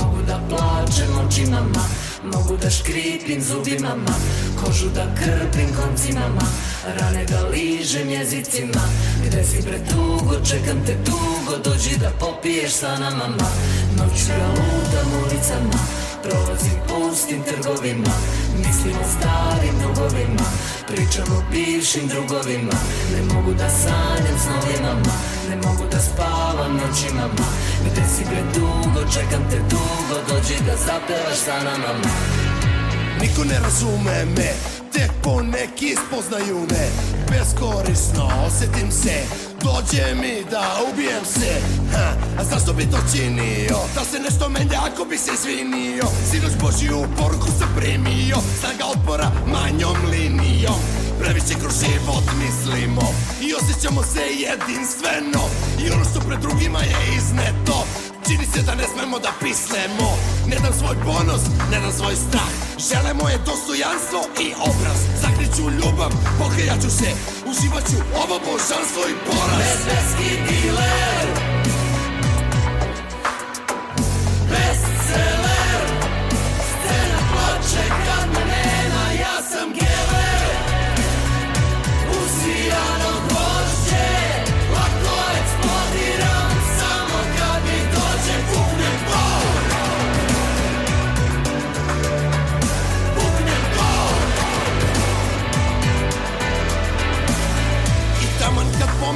Mogu 0.00 0.22
da 0.26 0.40
plačem 0.48 1.26
očima 1.26 1.60
ma 1.60 1.84
Mogu 2.22 2.56
da 2.56 2.70
škripim 2.70 3.42
zubima 3.42 3.94
ma 3.96 4.14
Kožu 4.60 4.88
da 4.94 5.06
krpim 5.14 5.68
koncima 5.76 6.28
ma 6.28 6.46
Rane 7.00 7.24
da 7.24 7.48
ližem 7.48 8.08
jezicima. 8.08 8.82
Gde 9.26 9.44
si 9.44 9.62
pretugo, 9.62 10.34
čekam 10.50 10.84
te 10.86 10.94
dugo 11.04 11.58
Dođi 11.64 11.96
da 12.00 12.10
popiješ 12.20 12.72
sa 12.72 12.98
nama. 12.98 13.28
Ma 13.28 13.50
Noću 13.96 14.30
ja 14.30 14.48
lutam 14.48 15.22
ulicama 15.22 16.05
Prolazim 16.30 16.78
pustim 16.88 17.42
trgovima 17.42 18.14
Mislim 18.58 18.94
o 19.02 19.04
starim 19.14 19.74
dugovima. 19.82 20.48
Pričam 20.86 21.36
o 21.38 21.42
bivšim 21.50 22.08
drugovima 22.08 22.76
Ne 23.14 23.34
mogu 23.34 23.52
da 23.54 23.68
sanjam 23.70 24.38
snovima 24.44 24.94
ma 24.94 25.16
Ne 25.50 25.56
mogu 25.56 25.84
da 25.92 25.98
spavam 26.00 26.72
noćima. 26.72 27.26
Ma 27.38 27.46
Gde 27.90 28.02
si 28.16 28.22
predugo, 28.24 29.10
čekam 29.14 29.50
te 29.50 29.58
dugo 29.58 30.16
Dođi 30.28 30.56
da 30.66 30.76
zapevaš 30.76 31.38
sa 31.44 31.58
nama. 31.64 31.92
Ma 32.04 32.10
Niko 33.20 33.44
ne 33.44 33.58
razume 33.58 34.24
me 34.36 34.75
Tek 34.96 35.12
po 35.22 35.42
neki 35.42 35.96
spoznaju 36.06 36.58
me 36.70 36.86
Beskorisno 37.30 38.30
osetim 38.46 38.90
se 38.92 39.16
Dođe 39.64 40.14
mi 40.14 40.50
da 40.50 40.80
ubijem 40.92 41.24
se. 41.24 41.52
Ha, 41.92 42.12
A 42.38 42.44
zašto 42.44 42.72
bi 42.72 42.90
to 42.90 42.96
činio? 43.12 43.76
Da 43.94 44.04
se 44.04 44.18
nešto 44.18 44.48
menja 44.48 44.80
ako 44.92 45.04
bi 45.04 45.18
se 45.18 45.30
izvinio 45.34 46.04
Sinoć 46.30 46.52
Božiju 46.60 47.06
poruku 47.18 47.48
sam 47.58 47.68
primio 47.76 48.36
Snaga 48.60 48.84
otpora 48.94 49.30
manjom 49.46 49.96
linijom. 50.10 50.80
Previše 51.20 51.54
kroz 51.60 51.74
život 51.84 52.26
mislimo 52.42 53.02
I 53.40 53.48
osjećamo 53.54 54.02
se 54.02 54.22
jedinstveno. 54.44 55.42
I 55.84 55.90
ono 55.90 56.04
što 56.04 56.20
pred 56.20 56.40
drugima 56.40 56.80
je 56.80 56.96
izneto 57.16 57.86
Čini 58.26 58.46
se 58.54 58.62
da 58.62 58.74
ne 58.74 58.84
smemo 58.92 59.18
da 59.18 59.32
pisnemo 59.40 60.10
Ne 60.46 60.56
dam 60.56 60.72
svoj 60.78 60.96
ponos, 61.04 61.42
ne 61.70 61.80
dam 61.80 61.92
svoj 61.92 62.16
strah. 62.16 62.52
Žele 62.88 63.14
moje 63.22 63.38
dostojanstvo 63.46 64.20
i 64.40 64.48
obraz. 64.70 65.00
Zakriću 65.22 65.70
ljubav, 65.70 66.10
pokajaću 66.38 66.90
se. 66.90 67.10
Uživaću 67.50 67.98
ovo 68.22 68.36
božanstvo 68.46 69.02
i 69.12 69.14
poraz. 69.26 69.58
Bezbeski 69.58 70.30
diler. 70.46 71.26
Bestseller. 74.50 75.86
Scena 76.68 77.20
plače 77.32 78.05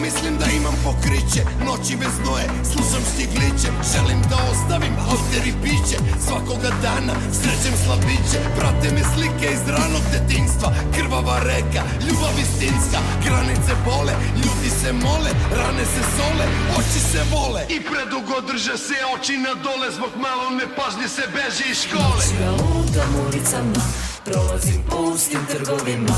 pomislim 0.01 0.35
da 0.39 0.47
imam 0.59 0.77
pokriće. 0.85 1.43
Noći 1.67 1.95
bez 2.03 2.15
noje, 2.27 2.47
slušam 2.73 3.03
stigliće. 3.13 3.69
Želim 3.93 4.21
da 4.31 4.37
ostavim 4.53 4.95
alter 5.11 5.43
i 5.51 5.55
piće. 5.63 5.97
Svakoga 6.27 6.71
dana 6.85 7.15
srećem 7.39 7.75
slabiće. 7.85 8.39
Prate 8.57 8.89
me 8.95 9.03
slike 9.13 9.47
iz 9.57 9.63
ranog 9.77 10.05
detinstva 10.15 10.69
Krvava 10.95 11.39
reka, 11.51 11.83
ljubav 12.07 12.35
istinska. 12.45 12.99
Granice 13.25 13.73
bole, 13.87 14.15
ljudi 14.43 14.71
se 14.81 14.91
mole 15.05 15.31
Rane 15.59 15.85
se 15.95 16.03
sole, 16.17 16.45
oči 16.79 17.01
se 17.11 17.23
vole. 17.33 17.63
I 17.75 17.79
predugo 17.89 18.37
drže 18.49 18.77
se 18.87 18.99
oči 19.15 19.35
na 19.47 19.53
dole 19.65 19.89
Zbog 19.97 20.13
malo 20.27 20.47
nepažnje 20.61 21.09
se 21.17 21.25
beži 21.35 21.67
iz 21.73 21.79
škole. 21.85 22.23
Noću 22.23 22.37
ja 22.45 22.51
lutam 22.51 23.11
ulicama 23.25 24.10
Prolazim 24.25 24.83
pustim 24.91 25.41
trgovima 25.51 26.17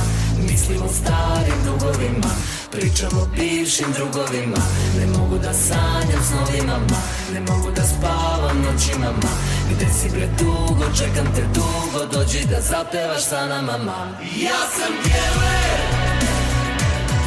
Mislim 0.51 0.83
o 0.83 0.89
starim 0.89 1.59
dugovima. 1.65 2.33
Pričam 2.73 3.19
o 3.19 3.27
bivšim 3.37 3.87
drugovima 3.93 4.63
Ne 4.99 5.07
mogu 5.07 5.39
da 5.39 5.53
sanjam 5.53 6.23
snovima 6.29 6.79
ma 6.79 7.03
Ne 7.35 7.41
mogu 7.41 7.71
da 7.71 7.83
spavam 7.83 8.63
noćima 8.63 9.13
ma 9.23 9.33
Gde 9.71 9.87
si 10.01 10.09
bre 10.09 10.29
dugo, 10.39 10.85
čekam 10.99 11.35
te 11.35 11.43
dugo 11.55 12.07
Dođi 12.13 12.45
da 12.51 12.61
zapevaš 12.61 13.25
sa 13.25 13.47
nama 13.47 13.79
ma 13.79 14.09
Ja 14.37 14.61
sam 14.77 14.93
geler 15.05 15.81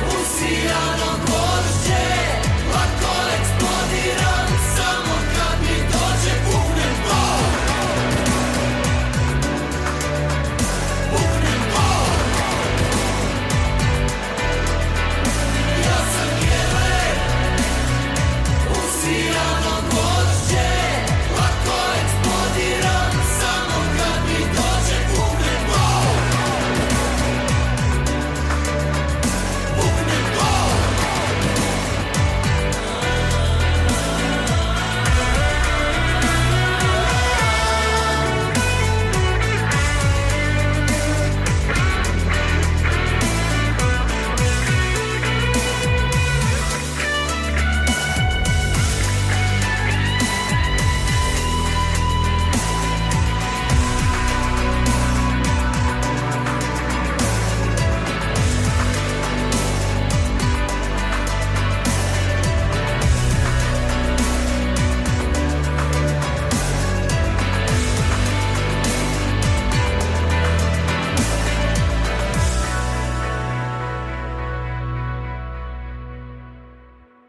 Usijano 0.07 1.11
gvožđe 1.25 2.54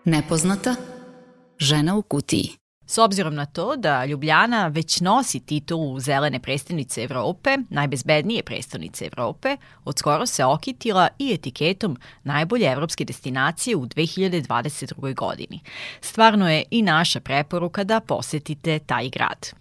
Nepoznata 0.09 0.75
žena 1.59 1.97
u 1.97 2.03
kutiji. 2.03 2.51
S 2.87 2.99
obzirom 2.99 3.35
na 3.35 3.47
to 3.47 3.77
da 3.77 4.05
Ljubljana 4.05 4.66
već 4.66 5.01
nosi 5.01 5.40
titulu 5.40 6.01
zelene 6.01 6.40
prestonice 6.40 7.03
Evrope, 7.03 7.57
najbezbednije 7.71 8.42
prestonice 8.42 9.05
Evrope, 9.05 9.57
od 9.85 9.99
skoro 9.99 10.27
se 10.27 10.45
okitila 10.45 11.09
i 11.19 11.33
etiketom 11.33 11.97
najbolje 12.25 12.73
evropske 12.73 13.05
destinacije 13.05 13.77
u 13.77 13.87
2022. 13.87 15.14
godini. 15.14 15.61
Stvarno 16.01 16.51
je 16.51 16.64
i 16.71 16.83
naša 16.83 17.21
preporuka 17.21 17.85
da 17.85 18.01
posetite 18.01 18.79
taj 18.79 19.09
grad. 19.09 19.53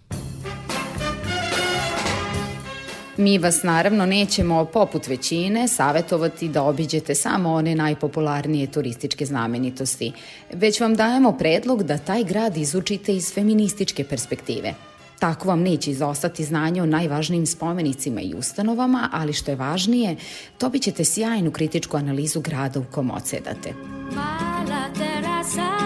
Mi 3.16 3.38
vas 3.38 3.62
naravno 3.62 4.06
nećemo, 4.06 4.64
poput 4.64 5.06
većine, 5.06 5.68
savetovati 5.68 6.48
da 6.48 6.62
obiđete 6.62 7.14
samo 7.14 7.52
one 7.52 7.74
najpopularnije 7.74 8.66
turističke 8.66 9.26
znamenitosti, 9.26 10.12
već 10.52 10.80
vam 10.80 10.94
dajemo 10.94 11.32
predlog 11.32 11.82
da 11.82 11.98
taj 11.98 12.24
grad 12.24 12.56
izučite 12.56 13.16
iz 13.16 13.34
feminističke 13.34 14.04
perspektive. 14.04 14.74
Tako 15.18 15.48
vam 15.48 15.60
neće 15.60 15.90
izostati 15.90 16.44
znanje 16.44 16.82
o 16.82 16.86
najvažnijim 16.86 17.46
spomenicima 17.46 18.20
i 18.20 18.34
ustanovama, 18.34 19.10
ali 19.12 19.32
što 19.32 19.50
je 19.50 19.56
važnije, 19.56 20.16
dobit 20.60 20.82
ćete 20.82 21.04
sjajnu 21.04 21.50
kritičku 21.50 21.96
analizu 21.96 22.40
grada 22.40 22.80
u 22.80 22.84
kom 22.84 23.10
odsedate. 23.10 23.74
Mala 24.14 24.84
terasa 24.94 25.85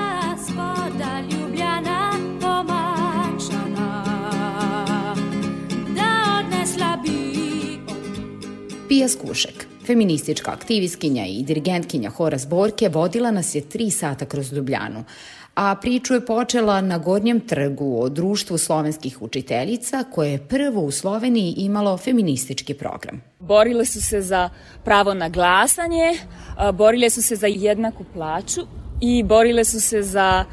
Pija 8.91 9.09
Skušek, 9.09 9.67
feministička 9.87 10.51
aktivistkinja 10.51 11.27
i 11.27 11.43
dirigentkinja 11.43 12.11
hora 12.11 12.39
Zborke, 12.39 12.89
vodila 12.89 13.31
nas 13.31 13.55
je 13.55 13.61
tri 13.61 13.91
sata 13.91 14.27
kroz 14.27 14.53
Ljubljanu, 14.53 15.05
a 15.55 15.77
priču 15.83 16.15
je 16.15 16.27
počela 16.27 16.81
na 16.81 16.99
Gornjem 16.99 17.41
trgu 17.41 18.03
o 18.03 18.09
društvu 18.09 18.59
slovenskih 18.59 19.23
učiteljica 19.23 20.05
koje 20.13 20.33
je 20.33 20.47
prvo 20.49 20.83
u 20.83 20.91
Sloveniji 20.91 21.55
imalo 21.57 21.97
feministički 21.97 22.75
program. 22.75 23.23
Borile 23.39 23.85
su 23.85 24.03
se 24.03 24.21
za 24.21 24.51
pravo 24.85 25.15
na 25.15 25.29
glasanje, 25.29 26.19
borile 26.75 27.11
su 27.11 27.23
se 27.23 27.37
za 27.37 27.47
jednaku 27.47 28.05
plaću 28.15 28.61
i 29.01 29.23
borile 29.23 29.65
su 29.65 29.81
se 29.81 30.03
za 30.03 30.45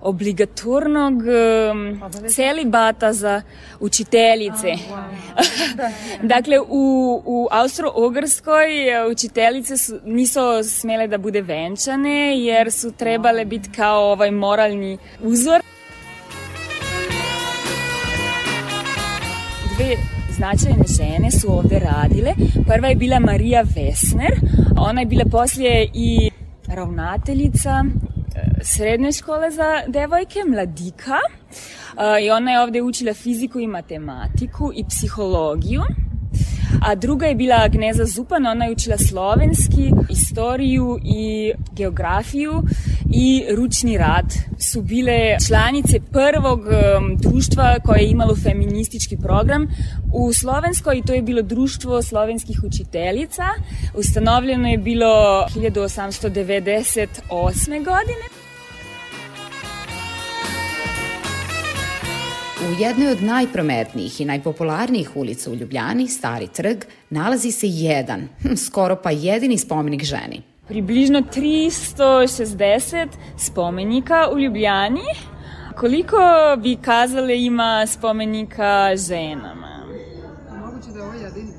obligatornog 0.00 1.14
um, 1.14 2.00
celibata 2.28 3.12
za 3.12 3.42
učiteljice. 3.80 4.72
dakle, 6.34 6.60
u, 6.60 7.22
u 7.26 7.48
Austro-Ugrskoj 7.50 8.88
e, 8.88 9.06
učiteljice 9.10 9.76
su, 9.76 9.98
nisu 10.04 10.40
smele 10.64 11.06
da 11.06 11.18
bude 11.18 11.40
venčane 11.40 12.40
jer 12.40 12.72
su 12.72 12.92
trebale 12.92 13.44
biti 13.44 13.70
kao 13.70 14.12
ovaj 14.12 14.30
moralni 14.30 14.98
uzor. 15.22 15.60
Dve 19.76 19.96
značajne 20.30 20.84
žene 20.98 21.30
su 21.30 21.52
ovde 21.52 21.78
radile. 21.78 22.32
Prva 22.66 22.88
je 22.88 22.96
bila 22.96 23.18
Marija 23.18 23.62
Vesner, 23.62 24.40
ona 24.78 25.00
je 25.00 25.06
bila 25.06 25.24
poslije 25.30 25.90
i 25.94 26.30
ravnateljica 26.68 27.84
srednje 28.62 29.12
škole 29.12 29.50
za 29.50 29.82
devojke, 29.86 30.38
mladika. 30.46 31.18
I 32.22 32.30
ona 32.30 32.52
je 32.52 32.60
ovde 32.60 32.82
učila 32.82 33.14
fiziku 33.14 33.60
i 33.60 33.66
matematiku 33.66 34.72
i 34.74 34.84
psihologiju. 34.88 35.82
A 36.82 36.94
druga 36.94 37.26
je 37.26 37.34
bila 37.34 37.56
Agneza 37.64 38.04
Zupan, 38.04 38.46
ona 38.46 38.64
je 38.64 38.72
učila 38.72 38.98
slovenski, 38.98 39.92
istoriju 40.10 40.98
i 41.04 41.52
geografiju 41.72 42.62
i 43.14 43.44
ručni 43.56 43.98
rad. 43.98 44.34
Su 44.58 44.82
bile 44.82 45.36
članice 45.48 46.00
prvog 46.12 46.60
um, 46.60 47.16
društva 47.16 47.76
koje 47.84 48.00
je 48.00 48.10
imalo 48.10 48.36
feministički 48.36 49.16
program 49.16 49.68
u 50.12 50.32
Slovenskoj 50.32 50.98
i 50.98 51.02
to 51.02 51.12
je 51.12 51.22
bilo 51.22 51.42
Društvo 51.42 52.02
slovenskih 52.02 52.60
učiteljica. 52.64 53.44
Ustanovljeno 53.94 54.68
je 54.68 54.78
bilo 54.78 55.46
1898. 55.54 57.84
godine. 57.84 58.39
U 62.68 62.80
jednoj 62.80 63.12
od 63.12 63.22
najprometnijih 63.22 64.20
i 64.20 64.24
najpopularnijih 64.24 65.10
ulica 65.14 65.50
u 65.50 65.54
Ljubljani, 65.54 66.08
Stari 66.08 66.46
trg, 66.46 66.84
nalazi 67.10 67.52
se 67.52 67.66
jedan, 67.68 68.28
hm, 68.42 68.54
skoro 68.54 68.96
pa 68.96 69.10
jedini 69.10 69.58
spomenik 69.58 70.04
ženi. 70.04 70.42
Približno 70.68 71.20
360 71.20 73.08
spomenika 73.38 74.28
u 74.32 74.38
Ljubljani. 74.38 75.00
Koliko 75.76 76.16
bi 76.62 76.76
kazale 76.76 77.42
ima 77.42 77.86
spomenika 77.86 78.96
ženama? 78.96 79.86
Moguće 80.66 80.90
da 80.90 80.98
je 80.98 81.04
ovo 81.04 81.14
jedini? 81.14 81.52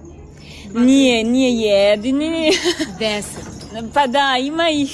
Nije, 0.86 1.24
nije 1.24 1.52
jedini. 1.52 2.52
Deset. 3.00 3.46
Pa 3.94 4.08
da, 4.08 4.38
ima 4.42 4.70
ih 4.70 4.92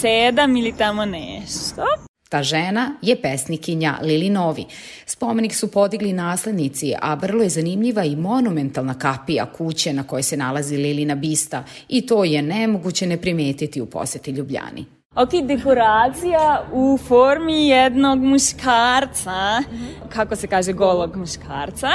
sedam 0.00 0.56
ili 0.56 0.72
tamo 0.72 1.04
nešto. 1.04 2.09
Ta 2.30 2.42
žena 2.42 2.92
je 3.02 3.16
pesnikinja 3.22 3.98
Lili 4.02 4.30
Novi. 4.30 4.64
Spomenik 5.06 5.54
su 5.54 5.70
podigli 5.70 6.12
naslednici, 6.12 6.94
a 7.02 7.14
vrlo 7.14 7.42
je 7.42 7.48
zanimljiva 7.48 8.04
i 8.04 8.16
monumentalna 8.16 8.98
kapija 8.98 9.46
kuće 9.46 9.92
na 9.92 10.06
kojoj 10.06 10.22
se 10.22 10.36
nalazi 10.36 10.76
Lilina 10.76 11.14
bista 11.14 11.64
i 11.88 12.06
to 12.06 12.24
je 12.24 12.42
nemoguće 12.42 13.06
ne 13.06 13.16
primetiti 13.16 13.80
u 13.80 13.86
poseti 13.86 14.30
Ljubljani. 14.30 14.99
Ok, 15.14 15.30
dekoracija 15.42 16.64
u 16.72 16.98
formi 17.08 17.68
jednog 17.68 18.18
muškarca, 18.18 19.62
kako 20.08 20.36
se 20.36 20.46
kaže 20.46 20.72
golog 20.72 21.16
muškarca, 21.16 21.88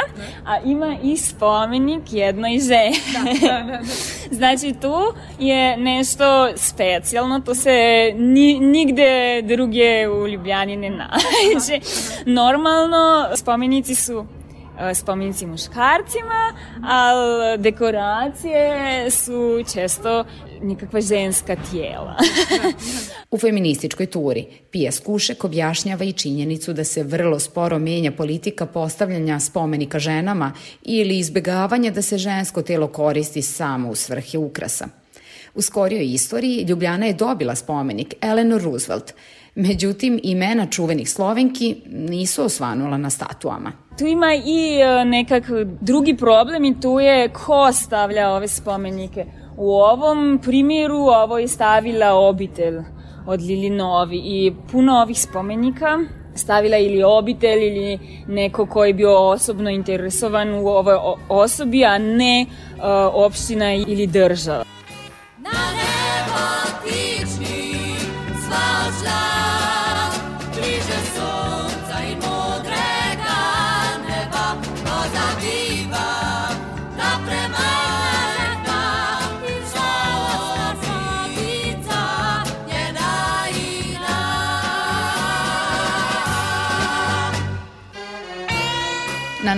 a 0.46 0.60
ima 0.66 0.98
i 1.04 1.18
spomenik 1.18 2.14
jednoj 2.14 2.60
ženi. 2.60 2.98
Da, 3.14 3.48
da, 3.48 3.64
da. 3.64 3.80
znači 4.38 4.74
tu 4.82 4.96
je 5.40 5.78
nešto 5.78 6.48
specijalno, 6.56 7.40
to 7.40 7.56
se 7.56 8.12
ni, 8.18 8.60
nigde 8.60 9.42
druge 9.42 10.08
u 10.10 10.28
Ljubljani 10.28 10.78
ne 10.78 10.90
nađe. 10.90 11.80
Normalno 12.26 13.28
spomenici 13.36 13.96
su 13.96 14.26
e, 14.80 14.94
spomenici 14.94 15.46
muškarcima, 15.46 16.54
ali 16.84 17.58
dekoracije 17.58 19.12
su 19.12 19.64
često 19.74 20.26
nikakva 20.66 21.02
ženska 21.02 21.56
tijela. 21.72 22.16
U 23.32 23.38
feminističkoj 23.38 24.06
turi 24.06 24.46
Pija 24.72 24.92
Skušek 24.92 25.44
objašnjava 25.44 26.04
i 26.06 26.14
činjenicu 26.14 26.74
da 26.74 26.84
se 26.84 27.04
vrlo 27.04 27.40
sporo 27.40 27.80
menja 27.80 28.12
politika 28.12 28.66
postavljanja 28.66 29.40
spomenika 29.40 30.00
ženama 30.00 30.54
ili 30.84 31.18
izbegavanja 31.18 31.92
da 31.92 32.02
se 32.02 32.18
žensko 32.18 32.62
telo 32.62 32.88
koristi 32.88 33.42
samo 33.42 33.90
u 33.90 33.96
svrhe 33.96 34.38
ukrasa. 34.38 34.88
U 35.56 35.62
skorijoj 35.62 36.14
istoriji 36.14 36.64
Ljubljana 36.64 37.06
je 37.06 37.14
dobila 37.14 37.56
spomenik 37.56 38.14
Eleanor 38.22 38.62
Roosevelt, 38.62 39.14
Međutim, 39.56 40.20
imena 40.24 40.66
čuvenih 40.66 41.10
Slovenki 41.10 41.76
nisu 41.90 42.44
osvanula 42.44 42.98
na 42.98 43.10
statuama. 43.10 43.72
Tu 44.00 44.06
ima 44.06 44.34
i 44.46 44.80
e, 44.82 45.06
nekak 45.06 45.44
drugi 45.82 46.18
problem 46.18 46.66
i 46.66 46.80
tu 46.82 47.00
je 47.00 47.30
ko 47.30 47.72
stavlja 47.74 48.30
ove 48.30 48.48
spomenike. 48.48 49.26
U 49.58 49.74
ovom 49.74 50.40
primjeru 50.44 50.98
ovo 50.98 51.40
je 51.40 51.48
stavila 51.48 52.14
obitelj 52.14 52.78
od 53.28 53.42
Lilinovi 53.42 54.18
i 54.18 54.54
puno 54.72 54.94
ovih 54.94 55.22
spomenika 55.22 56.00
stavila 56.36 56.78
ili 56.78 57.04
obitelj 57.04 57.68
ili 57.68 58.00
neko 58.28 58.66
ko 58.66 58.86
je 58.86 58.94
bio 58.94 59.30
osobno 59.30 59.70
interesovan 59.70 60.54
u 60.54 60.68
ovoj 60.68 60.96
osobi, 61.30 61.86
a 61.86 61.98
ne 61.98 62.46
uh, 62.46 62.84
opština 63.14 63.74
ili 63.74 64.08
država. 64.08 64.64
Na 65.38 65.50
nebo 65.50 66.40
tični 66.84 67.05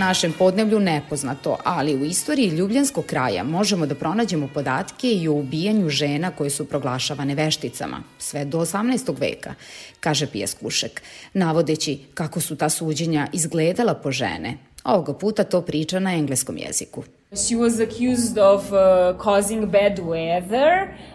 našem 0.07 0.33
podneblju 0.33 0.79
nepoznato, 0.79 1.57
ali 1.63 1.95
u 1.95 2.05
istoriji 2.05 2.49
Ljubljanskog 2.49 3.05
kraja 3.05 3.43
možemo 3.43 3.85
da 3.85 3.95
pronađemo 3.95 4.47
podatke 4.53 5.11
i 5.11 5.27
o 5.27 5.33
ubijanju 5.33 5.89
žena 5.89 6.31
koje 6.31 6.49
su 6.49 6.65
proglašavane 6.65 7.35
vešticama, 7.35 7.99
sve 8.17 8.45
do 8.45 8.59
18. 8.59 9.19
veka, 9.19 9.53
kaže 9.99 10.27
Pija 10.27 10.47
Skušek, 10.47 11.01
navodeći 11.33 11.99
kako 12.13 12.41
su 12.41 12.55
ta 12.55 12.69
suđenja 12.69 13.27
izgledala 13.33 13.93
po 13.93 14.11
žene. 14.11 14.57
Ovoga 14.83 15.13
puta 15.13 15.43
to 15.43 15.61
priča 15.61 15.99
na 15.99 16.15
engleskom 16.15 16.57
jeziku. 16.57 17.03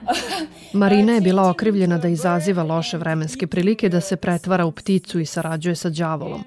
Uh. 0.03 0.09
Marina 0.81 1.13
je 1.13 1.21
bila 1.21 1.51
okrivljena 1.51 1.99
da 1.99 2.09
izaziva 2.09 2.63
loše 2.63 2.99
vremenske 2.99 3.47
prilike, 3.47 3.89
da 3.89 4.01
se 4.01 4.17
pretvara 4.17 4.67
u 4.67 4.73
pticu 4.73 5.21
i 5.21 5.27
sarađuje 5.27 5.75
sa 5.75 5.91
đavolom. 5.91 6.45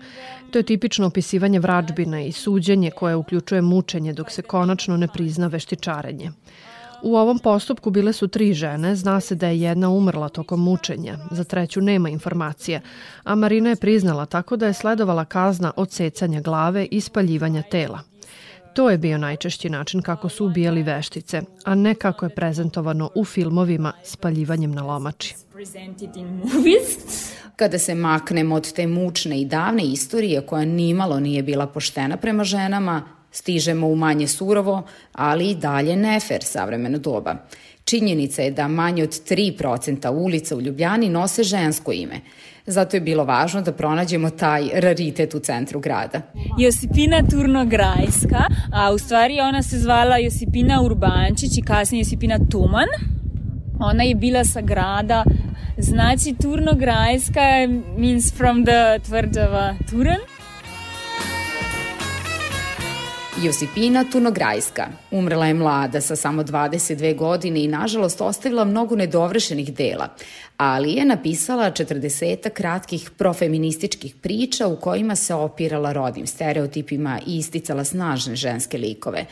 To 0.52 0.60
je 0.60 0.64
tipično 0.64 1.08
opisivanje 1.08 1.60
vrađbina 1.60 2.22
i 2.22 2.32
suđenje 2.32 2.92
koje 2.92 3.16
uključuje 3.16 3.62
mučenje 3.62 4.14
dok 4.14 4.32
se 4.32 4.42
konačno 4.42 4.98
ne 4.98 5.08
prizna 5.08 5.48
veštičarenje. 5.48 6.32
U 7.04 7.16
ovom 7.16 7.40
postupku 7.40 7.90
bile 7.90 8.14
su 8.14 8.28
tri 8.28 8.54
žene, 8.54 8.96
zna 8.96 9.20
se 9.20 9.36
da 9.36 9.48
je 9.48 9.62
jedna 9.62 9.90
umrla 9.90 10.30
tokom 10.30 10.64
mučenja, 10.64 11.18
za 11.32 11.44
treću 11.44 11.82
nema 11.82 12.10
informacije, 12.10 12.82
a 13.24 13.36
Marina 13.36 13.70
je 13.70 13.76
priznala 13.76 14.26
tako 14.26 14.56
da 14.56 14.68
je 14.68 14.74
sledovala 14.74 15.26
kazna 15.26 15.72
od 15.76 15.92
secanja 15.92 16.42
glave 16.42 16.86
i 16.92 17.02
spaljivanja 17.02 17.62
tela. 17.62 18.15
To 18.76 18.90
je 18.90 18.98
bio 18.98 19.18
najčešći 19.18 19.70
način 19.70 20.02
kako 20.02 20.30
su 20.30 20.46
ubijali 20.46 20.84
veštice, 20.84 21.42
a 21.64 21.76
ne 21.76 21.96
kako 21.96 22.26
je 22.26 22.36
prezentovano 22.36 23.10
u 23.16 23.26
filmovima 23.26 23.94
spaljivanjem 24.04 24.72
na 24.72 24.84
lomači. 24.84 25.36
Kada 27.56 27.80
se 27.80 27.96
maknemo 27.96 28.56
od 28.56 28.74
te 28.74 28.88
mučne 28.88 29.42
i 29.42 29.46
davne 29.46 29.84
istorije 29.84 30.42
koja 30.42 30.66
nimalo 30.66 31.20
nije 31.20 31.44
bila 31.44 31.68
poštena 31.68 32.18
prema 32.18 32.44
ženama, 32.44 33.04
stižemo 33.32 33.88
u 33.88 33.96
manje 33.96 34.28
surovo, 34.28 34.84
ali 35.12 35.50
i 35.50 35.56
dalje 35.56 35.96
nefer 35.96 36.44
savremeno 36.44 36.98
doba. 36.98 37.36
Činjenica 37.86 38.42
je 38.42 38.52
da 38.52 38.68
manje 38.68 39.04
od 39.04 39.10
3% 39.10 40.10
ulica 40.10 40.56
u 40.56 40.62
Ljubljani 40.62 41.10
nose 41.10 41.44
žensko 41.44 41.92
ime. 41.92 42.20
Zato 42.66 42.98
je 42.98 43.02
bilo 43.02 43.24
važno 43.24 43.62
da 43.62 43.72
pronađemo 43.72 44.30
taj 44.30 44.70
raritet 44.74 45.34
u 45.36 45.40
centru 45.40 45.80
grada. 45.80 46.22
Josipina 46.60 47.22
Turnograjska, 47.32 48.44
a 48.74 48.92
u 48.94 48.98
stvari 48.98 49.40
ona 49.40 49.64
se 49.64 49.80
zvala 49.80 50.18
Josipina 50.18 50.82
Urbančić 50.82 51.58
i 51.58 51.62
kasnije 51.62 52.02
Josipina 52.02 52.40
Tuman. 52.52 52.88
Ona 53.80 54.04
je 54.04 54.16
bila 54.16 54.46
sa 54.46 54.62
grada 54.62 55.24
Znači, 55.78 56.36
Turnograjska 56.42 57.68
means 57.98 58.34
from 58.34 58.66
the 58.66 59.00
tvrđava 59.06 59.76
Turan. 59.90 60.20
Josipina 63.46 64.04
Tunograjska. 64.12 64.88
Umrela 65.12 65.48
je 65.48 65.54
mlada 65.54 66.02
sa 66.02 66.16
samo 66.16 66.44
22 66.44 67.16
godine 67.16 67.64
i 67.64 67.68
nažalost 67.68 68.22
ostavila 68.22 68.66
mnogo 68.66 68.96
nedovršenih 68.96 69.74
dela, 69.74 70.08
ali 70.58 70.92
je 70.92 71.06
napisala 71.06 71.72
40 71.72 72.50
kratkih 72.50 73.12
profeminističkih 73.18 74.16
priča 74.16 74.68
u 74.68 74.76
kojima 74.76 75.16
se 75.16 75.34
opirala 75.34 75.94
rodnim 75.94 76.28
stereotipima 76.28 77.20
i 77.28 77.38
isticala 77.38 77.84
snažne 77.84 78.36
ženske 78.36 78.78
likove. 78.78 79.26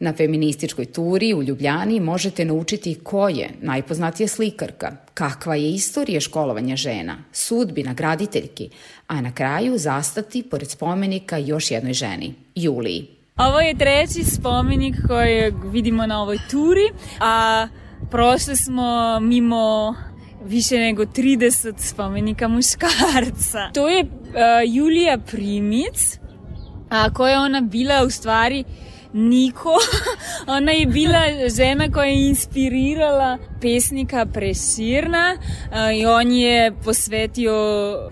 Na 0.00 0.12
feminističkoj 0.12 0.84
turi 0.84 1.34
u 1.34 1.42
Ljubljani 1.42 2.00
možete 2.00 2.44
naučiti 2.44 2.94
ko 2.94 3.28
je 3.28 3.50
najpoznatija 3.60 4.28
slikarka, 4.28 4.96
kakva 5.14 5.54
je 5.54 5.70
istorija 5.70 6.20
školovanja 6.20 6.76
žena, 6.76 7.24
sudbina 7.32 7.94
graditeljki, 7.94 8.70
a 9.06 9.20
na 9.20 9.34
kraju 9.34 9.78
zastati 9.78 10.42
pored 10.42 10.70
spomenika 10.70 11.38
još 11.38 11.70
jednoj 11.70 11.92
ženi, 11.92 12.34
Juliji. 12.54 13.17
Ovo 13.38 13.60
je 13.60 13.78
treći 13.78 14.24
spomenik 14.24 14.94
koji 15.08 15.52
vidimo 15.64 16.06
na 16.06 16.22
ovoj 16.22 16.38
turi, 16.50 16.90
a 17.20 17.68
prošli 18.10 18.56
smo 18.56 19.20
mimo 19.20 19.94
više 20.44 20.78
nego 20.78 21.02
30 21.02 21.74
spomenika 21.76 22.48
muškarca. 22.48 23.70
To 23.74 23.88
je 23.88 24.02
uh, 24.02 24.08
Julija 24.66 25.18
Primic, 25.18 26.18
a 26.90 27.12
koja 27.14 27.32
je 27.32 27.38
ona 27.38 27.60
bila 27.60 28.02
u 28.06 28.10
stvari 28.10 28.64
Niko. 29.12 29.74
Ona 30.56 30.72
je 30.72 30.86
bila 30.86 31.22
žena 31.56 31.90
koja 31.90 32.06
je 32.06 32.28
inspirirala 32.28 33.38
pesnika 33.60 34.26
Preširna 34.26 35.36
uh, 35.36 35.96
i 35.96 36.06
on 36.06 36.32
je 36.32 36.72
posvetio 36.84 37.54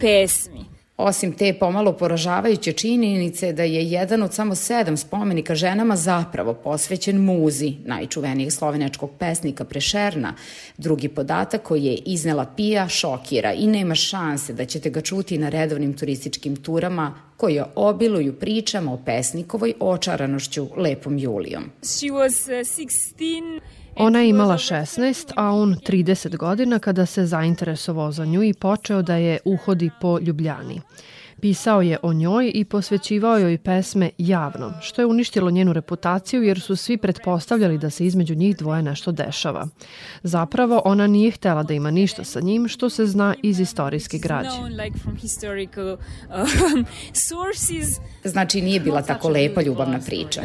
pesmi. 0.00 0.55
Osim 0.96 1.32
te 1.32 1.54
pomalo 1.60 1.92
poražavajuće 1.92 2.72
činjenice 2.72 3.52
da 3.52 3.62
je 3.62 3.90
jedan 3.90 4.22
od 4.22 4.34
samo 4.34 4.54
sedam 4.54 4.96
spomenika 4.96 5.54
ženama 5.54 5.96
zapravo 5.96 6.54
posvećen 6.54 7.16
muzi, 7.16 7.74
najčuvenijeg 7.84 8.52
slovenačkog 8.52 9.10
pesnika 9.18 9.64
Prešerna, 9.64 10.34
drugi 10.76 11.08
podatak 11.08 11.62
koji 11.62 11.84
je 11.84 11.96
iznela 11.96 12.46
Pija 12.56 12.88
šokira 12.88 13.52
i 13.52 13.66
nema 13.66 13.94
šanse 13.94 14.52
da 14.52 14.64
ćete 14.64 14.90
ga 14.90 15.00
čuti 15.00 15.38
na 15.38 15.48
redovnim 15.48 15.92
turističkim 15.96 16.56
turama 16.56 17.14
koje 17.36 17.64
obiluju 17.74 18.38
pričama 18.38 18.92
o 18.92 19.02
pesnikovoj 19.06 19.74
očaranošću 19.80 20.68
lepom 20.76 21.18
Julijom. 21.18 21.64
She 21.82 22.06
was 22.06 22.48
16 22.48 23.60
Ona 23.98 24.20
je 24.20 24.28
imala 24.28 24.58
16, 24.58 25.32
a 25.36 25.50
on 25.52 25.74
30 25.74 26.36
godina 26.36 26.78
kada 26.78 27.06
se 27.06 27.26
zainteresovao 27.26 28.12
za 28.12 28.24
nju 28.24 28.42
i 28.42 28.54
počeo 28.54 29.02
da 29.02 29.14
je 29.16 29.38
uhodi 29.44 29.90
po 30.00 30.18
Ljubljani. 30.18 30.80
Pisao 31.40 31.82
je 31.82 31.98
o 32.02 32.12
njoj 32.12 32.52
i 32.54 32.64
posvećivao 32.64 33.38
joj 33.38 33.58
pesme 33.58 34.10
javno, 34.18 34.72
što 34.80 35.02
je 35.02 35.06
uništilo 35.06 35.50
njenu 35.50 35.72
reputaciju 35.72 36.42
jer 36.42 36.60
su 36.60 36.76
svi 36.76 36.96
pretpostavljali 36.96 37.78
da 37.78 37.90
se 37.90 38.06
između 38.06 38.34
njih 38.34 38.56
dvoje 38.56 38.82
nešto 38.82 39.12
dešava. 39.12 39.68
Zapravo, 40.22 40.82
ona 40.84 41.06
nije 41.06 41.30
htela 41.30 41.62
da 41.62 41.74
ima 41.74 41.90
ništa 41.90 42.24
sa 42.24 42.40
njim, 42.40 42.68
što 42.68 42.90
se 42.90 43.06
zna 43.06 43.34
iz 43.42 43.60
istorijske 43.60 44.18
građe. 44.18 44.58
um, 45.84 46.86
Znači 48.24 48.62
nije 48.62 48.80
bila 48.80 49.02
tako 49.02 49.28
lepa 49.28 49.62
ljubavna 49.62 49.98
priča. 50.06 50.42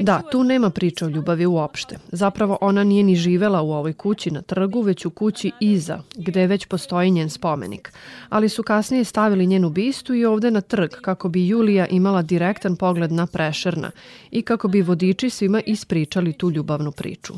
Da, 0.00 0.22
tu 0.30 0.44
nema 0.44 0.70
priče 0.70 1.04
o 1.04 1.08
ljubavi 1.08 1.46
uopšte. 1.46 1.98
Zapravo 2.12 2.58
ona 2.60 2.84
nije 2.84 3.02
ni 3.02 3.16
živela 3.16 3.62
u 3.62 3.72
ovoj 3.72 3.92
kući 3.92 4.30
na 4.30 4.42
trgu, 4.42 4.80
već 4.80 5.06
u 5.06 5.10
kući 5.10 5.52
iza, 5.60 5.98
gde 6.14 6.46
već 6.46 6.66
postoji 6.66 7.10
njen 7.10 7.30
spomenik. 7.30 7.92
Ali 8.28 8.48
su 8.48 8.62
kasnije 8.70 9.04
stavili 9.04 9.46
njenu 9.46 9.70
bistu 9.70 10.14
i 10.14 10.24
ovde 10.24 10.50
na 10.50 10.60
trg 10.60 10.90
kako 10.90 11.28
bi 11.28 11.48
Julija 11.48 11.86
imala 11.86 12.22
direktan 12.22 12.76
pogled 12.76 13.12
na 13.12 13.26
Prešerna 13.26 13.90
i 14.30 14.42
kako 14.42 14.68
bi 14.68 14.82
vodiči 14.82 15.30
svima 15.30 15.62
ispričali 15.66 16.32
tu 16.32 16.50
ljubavnu 16.50 16.92
priču. 16.92 17.34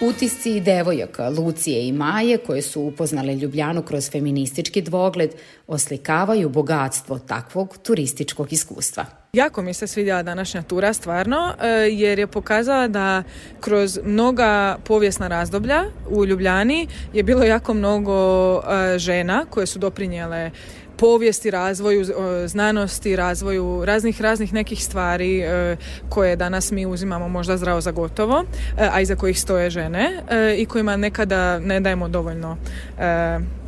Utisci 0.00 0.60
devojaka 0.60 1.28
Lucije 1.28 1.88
i 1.88 1.92
Maje 1.92 2.38
koje 2.38 2.62
su 2.62 2.82
upoznale 2.82 3.36
Ljubljanu 3.36 3.82
kroz 3.82 4.10
feministički 4.10 4.82
dvogled 4.82 5.30
oslikavaju 5.66 6.48
bogatstvo 6.48 7.18
takvog 7.18 7.76
turističkog 7.82 8.52
iskustva. 8.52 9.21
Jako 9.36 9.62
mi 9.62 9.74
se 9.74 9.86
svidjela 9.86 10.22
današnja 10.22 10.62
tura 10.62 10.92
stvarno 10.92 11.54
e, 11.60 11.66
jer 11.90 12.18
je 12.18 12.26
pokazala 12.26 12.88
da 12.88 13.22
kroz 13.60 13.98
mnoga 14.04 14.78
povijesna 14.84 15.28
razdoblja 15.28 15.84
u 16.08 16.24
Ljubljani 16.26 16.88
je 17.12 17.22
bilo 17.22 17.44
jako 17.44 17.74
mnogo 17.74 18.56
e, 18.56 18.98
žena 18.98 19.44
koje 19.50 19.66
su 19.66 19.78
doprinjele 19.78 20.50
povijesti, 20.96 21.50
razvoju 21.50 22.04
znanosti, 22.46 23.16
razvoju 23.16 23.84
raznih 23.84 24.20
raznih 24.20 24.52
nekih 24.52 24.84
stvari 24.84 25.40
e, 25.40 25.76
koje 26.08 26.36
danas 26.36 26.70
mi 26.70 26.86
uzimamo 26.86 27.28
možda 27.28 27.56
zdravo 27.56 27.80
za 27.80 27.90
gotovo, 27.90 28.44
a 28.92 29.00
iza 29.00 29.16
kojih 29.16 29.40
stoje 29.40 29.70
žene 29.70 30.22
i 30.58 30.66
kojima 30.66 30.96
nekada 30.96 31.58
ne 31.58 31.80
dajemo 31.80 32.08
dovoljno 32.08 32.56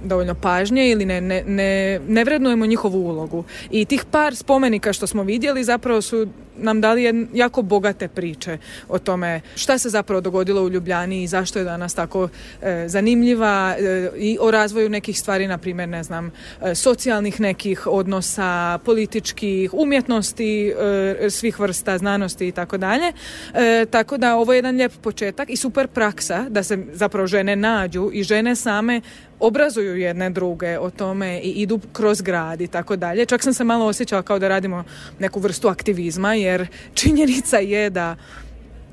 dovoljno 0.04 0.34
pažnje 0.34 0.90
ili 0.90 1.04
ne, 1.04 1.20
ne, 1.20 1.42
ne, 1.46 2.00
ne 2.08 2.24
vrednujemo 2.24 2.66
njihovu 2.66 2.98
ulogu. 2.98 3.44
I 3.70 3.84
tih 3.84 4.04
par 4.10 4.36
spomenika 4.36 4.92
što 4.92 5.06
smo 5.06 5.22
vidjeli 5.22 5.64
zapravo 5.64 6.02
su 6.02 6.26
nam 6.56 6.80
dali 6.80 7.26
jako 7.34 7.62
bogate 7.62 8.08
priče 8.08 8.58
o 8.88 8.98
tome 8.98 9.40
šta 9.56 9.78
se 9.78 9.88
zapravo 9.88 10.20
dogodilo 10.20 10.62
u 10.62 10.68
Ljubljani 10.68 11.22
i 11.22 11.26
zašto 11.26 11.58
je 11.58 11.64
danas 11.64 11.94
tako 11.94 12.28
e, 12.62 12.84
zanimljiva 12.88 13.76
e, 13.78 14.10
i 14.16 14.38
o 14.40 14.50
razvoju 14.50 14.88
nekih 14.88 15.18
stvari, 15.18 15.46
na 15.46 15.58
primjer, 15.58 15.88
ne 15.88 16.02
znam, 16.02 16.30
e, 16.62 16.74
socijalnih 16.74 17.40
nekih 17.40 17.86
odnosa, 17.86 18.78
političkih, 18.84 19.74
umjetnosti, 19.74 20.68
e, 20.68 21.30
svih 21.30 21.60
vrsta 21.60 21.98
znanosti 21.98 22.48
i 22.48 22.52
tako 22.52 22.78
dalje. 22.78 23.12
E, 23.54 23.86
tako 23.90 24.16
da 24.16 24.36
ovo 24.36 24.52
je 24.52 24.58
jedan 24.58 24.76
lijep 24.76 24.92
početak 25.02 25.50
i 25.50 25.56
super 25.56 25.88
praksa 25.88 26.46
da 26.48 26.62
se 26.62 26.78
zapravo 26.92 27.26
žene 27.26 27.56
nađu 27.56 28.10
i 28.12 28.22
žene 28.22 28.56
same 28.56 29.00
obrazuju 29.40 29.96
jedne 29.96 30.30
druge 30.30 30.78
o 30.78 30.90
tome 30.90 31.40
i 31.40 31.50
idu 31.50 31.80
kroz 31.92 32.22
grad 32.22 32.60
i 32.60 32.66
tako 32.66 32.96
dalje. 32.96 33.26
Čak 33.26 33.42
sam 33.42 33.54
se 33.54 33.64
malo 33.64 33.86
osjećala 33.86 34.22
kao 34.22 34.38
da 34.38 34.48
radimo 34.48 34.84
neku 35.18 35.40
vrstu 35.40 35.68
aktivizma 35.68 36.34
jer 36.34 36.66
činjenica 36.94 37.58
je 37.58 37.90
da 37.90 38.16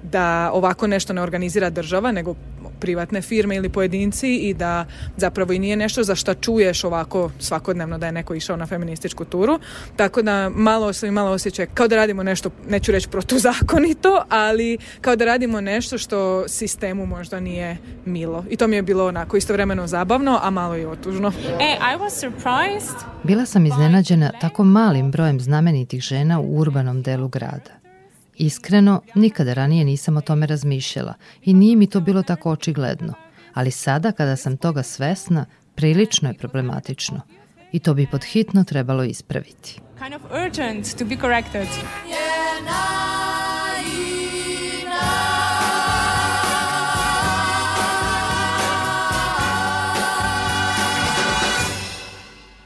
da 0.04 0.52
ovako 0.54 0.88
nešto 0.88 1.14
ne 1.14 1.22
organizira 1.22 1.70
država, 1.70 2.12
nego 2.12 2.36
privatne 2.82 3.22
firme 3.22 3.56
ili 3.56 3.70
pojedinci 3.70 4.36
i 4.36 4.54
da 4.54 4.86
zapravo 5.18 5.54
i 5.54 5.60
nije 5.60 5.76
nešto 5.76 6.04
za 6.04 6.16
šta 6.16 6.34
čuješ 6.34 6.84
ovako 6.84 7.32
svakodnevno 7.40 7.98
da 7.98 8.06
je 8.06 8.12
neko 8.12 8.36
išao 8.36 8.58
na 8.58 8.66
feminističku 8.66 9.26
turu. 9.26 9.60
Tako 9.96 10.22
da 10.22 10.50
malo 10.50 10.94
sam 10.94 11.10
imala 11.10 11.32
osjećaj 11.32 11.66
kao 11.74 11.88
da 11.88 11.96
radimo 11.96 12.24
nešto, 12.24 12.50
neću 12.70 12.92
reći 12.92 13.10
protuzakonito, 13.10 14.24
ali 14.30 14.78
kao 15.02 15.16
da 15.16 15.26
radimo 15.26 15.62
nešto 15.62 15.98
što 15.98 16.48
sistemu 16.48 17.06
možda 17.06 17.40
nije 17.40 17.78
milo. 18.06 18.46
I 18.50 18.58
to 18.58 18.68
mi 18.68 18.76
je 18.76 18.82
bilo 18.82 19.08
onako 19.08 19.38
istovremeno 19.38 19.88
zabavno, 19.88 20.40
a 20.44 20.50
malo 20.50 20.78
i 20.78 20.86
otužno. 20.86 21.32
E, 21.60 21.78
I 21.94 21.98
was 22.00 22.10
surprised. 22.10 22.98
Bila 23.24 23.46
sam 23.46 23.66
iznenađena 23.66 24.32
tako 24.42 24.64
malim 24.64 25.12
brojem 25.12 25.40
znamenitih 25.40 26.02
žena 26.02 26.40
u 26.40 26.58
urbanom 26.58 27.02
delu 27.02 27.28
grada. 27.28 27.81
Iskreno, 28.42 29.02
nikada 29.16 29.54
ranije 29.54 29.86
nisam 29.86 30.18
o 30.18 30.22
tome 30.22 30.46
razmišljala 30.46 31.14
i 31.44 31.54
nije 31.54 31.76
mi 31.76 31.88
to 31.88 32.00
bilo 32.00 32.24
tako 32.24 32.52
očigledno, 32.52 33.14
ali 33.54 33.72
sada 33.72 34.12
kada 34.12 34.36
sam 34.36 34.58
toga 34.58 34.84
svesna, 34.84 35.46
prilično 35.76 36.30
je 36.30 36.38
problematično 36.38 37.22
i 37.72 37.80
to 37.80 37.94
bi 37.94 38.08
podhitno 38.08 38.64
trebalo 38.64 39.04
ispraviti. 39.04 39.80
Kind 39.98 40.14
of 40.14 40.22
urgent 40.32 40.98
to 40.98 41.06
be 41.06 41.16
corrected. 41.16 41.68
Yeah, 41.68 42.66
na, 42.66 43.31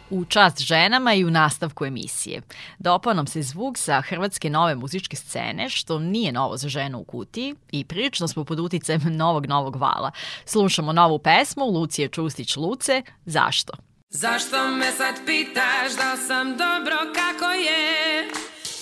u 0.09 0.25
čast 0.25 0.61
ženama 0.61 1.13
i 1.13 1.25
u 1.25 1.31
nastavku 1.31 1.85
emisije. 1.85 2.41
Dopao 2.79 3.13
nam 3.13 3.27
se 3.27 3.41
zvuk 3.41 3.77
sa 3.77 4.01
hrvatske 4.01 4.49
nove 4.49 4.75
muzičke 4.75 5.15
scene, 5.15 5.69
što 5.69 5.99
nije 5.99 6.31
novo 6.31 6.57
za 6.57 6.69
ženu 6.69 6.99
u 6.99 7.03
kutiji 7.03 7.55
i 7.71 7.85
prilično 7.85 8.27
smo 8.27 8.43
pod 8.43 8.59
uticajem 8.59 9.01
novog 9.17 9.45
novog 9.45 9.75
vala. 9.75 10.11
Slušamo 10.45 10.93
novu 10.93 11.19
pesmu 11.19 11.65
Lucije 11.65 12.09
Čustić-Luce, 12.09 13.01
Zašto? 13.25 13.73
Zašto 14.09 14.67
me 14.67 14.91
sad 14.91 15.15
pitaš 15.25 15.95
da 15.97 16.17
sam 16.27 16.57
dobro 16.57 16.97
kako 17.15 17.51
je? 17.51 18.29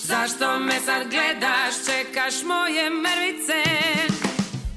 Zašto 0.03 0.59
me 0.59 0.79
sad 0.79 1.07
gledaš, 1.09 1.73
čekaš 1.85 2.33
moje 2.43 2.89
mrvice? 2.89 3.63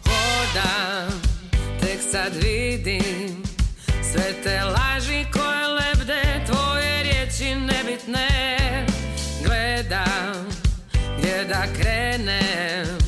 Hodam, 0.04 1.20
tek 1.80 2.00
sad 2.10 2.32
vidim 2.34 3.42
sve 4.12 4.42
te 4.42 4.64
laži 4.64 5.24
koje 5.32 5.75
da 11.56 11.66
krenem. 11.78 12.98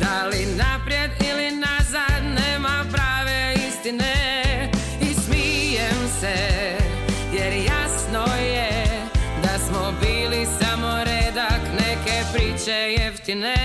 Da 0.00 0.26
li 0.26 0.46
naprijed 0.46 1.10
ili 1.30 1.50
nazad 1.50 2.22
nema 2.24 2.84
prave 2.92 3.54
istine. 3.68 4.14
I 5.00 5.14
smijem 5.14 6.08
se 6.20 6.36
jer 7.32 7.52
jasno 7.52 8.34
je 8.36 8.86
Da 9.42 9.58
smo 9.58 9.92
bili 10.00 10.46
samo 10.60 11.04
redak 11.04 11.62
neke 11.72 12.22
priče 12.32 12.94
jeftine. 12.98 13.59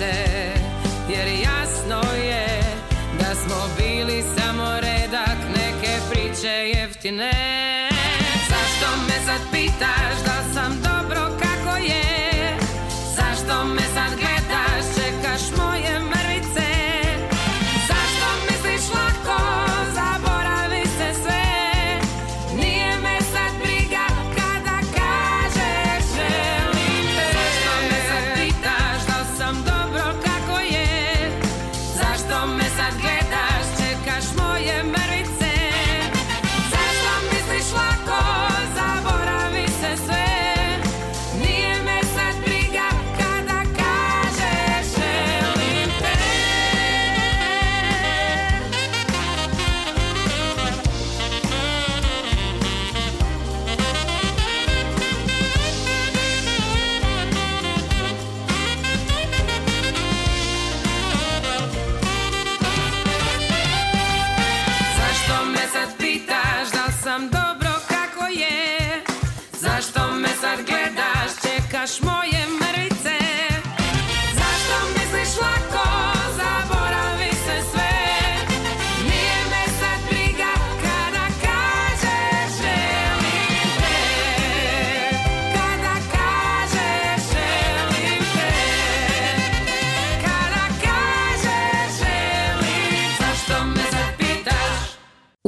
Se 0.00 0.12
Jer 1.08 1.28
jasno 1.28 2.12
je 2.14 2.62
Da 3.18 3.34
smo 3.34 3.56
bili 3.78 4.22
samo 4.36 4.64
redak 4.80 5.38
Neke 5.56 5.92
priče 6.10 6.48
jeftine 6.48 7.49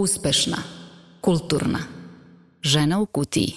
Uspešna, 0.02 0.56
kulturna, 1.20 1.78
žena 2.62 3.00
u 3.00 3.06
kutiji. 3.06 3.52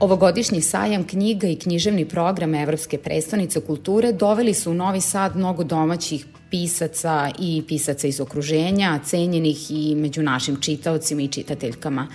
Ovogodišnji 0.00 0.60
sajam 0.60 1.06
knjiga 1.06 1.46
i 1.46 1.56
književni 1.56 2.08
program 2.08 2.54
Evropske 2.54 2.98
prestonice 2.98 3.60
kulture 3.60 4.12
doveli 4.12 4.54
su 4.54 4.70
u 4.70 4.74
Novi 4.74 5.00
Sad 5.00 5.36
mnogo 5.36 5.64
domaćih 5.64 6.26
pisaca 6.50 7.30
i 7.38 7.62
pisaca 7.68 8.06
iz 8.06 8.20
okruženja, 8.20 9.00
cenjenih 9.04 9.70
i 9.70 9.94
među 9.94 10.22
našim 10.22 10.60
čitaocima 10.60 11.22
i 11.22 11.28
čitateljkama. 11.28 12.08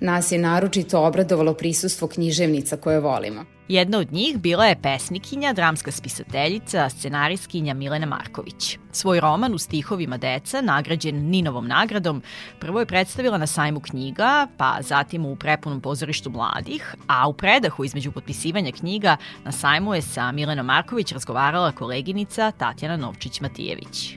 Nas 0.00 0.32
je 0.32 0.38
naročito 0.38 1.00
obradovalo 1.00 1.54
prisustvo 1.54 2.08
književnica 2.08 2.76
koje 2.76 3.00
volimo. 3.00 3.59
Jedna 3.70 3.98
od 3.98 4.12
njih 4.12 4.38
bila 4.38 4.66
je 4.66 4.82
pesnikinja, 4.82 5.52
dramska 5.52 5.90
spisateljica, 5.90 6.88
scenarijskinja 6.88 7.74
Milena 7.74 8.06
Marković. 8.06 8.78
Svoj 8.92 9.20
roman 9.20 9.54
u 9.54 9.58
stihovima 9.58 10.16
deca, 10.16 10.60
nagrađen 10.60 11.16
Ninovom 11.16 11.68
nagradom, 11.68 12.22
prvo 12.58 12.80
je 12.80 12.86
predstavila 12.86 13.38
na 13.38 13.46
sajmu 13.46 13.80
knjiga, 13.80 14.46
pa 14.56 14.76
zatim 14.80 15.26
u 15.26 15.36
prepunom 15.36 15.80
pozorištu 15.80 16.30
mladih, 16.30 16.94
a 17.06 17.28
u 17.28 17.32
predahu 17.32 17.84
između 17.84 18.12
potpisivanja 18.12 18.72
knjiga 18.72 19.16
na 19.44 19.52
sajmu 19.52 19.94
je 19.94 20.02
sa 20.02 20.32
Milenom 20.32 20.66
Marković 20.66 21.12
razgovarala 21.12 21.72
koleginica 21.72 22.50
Tatjana 22.50 22.96
Novčić-Matijević. 22.96 24.16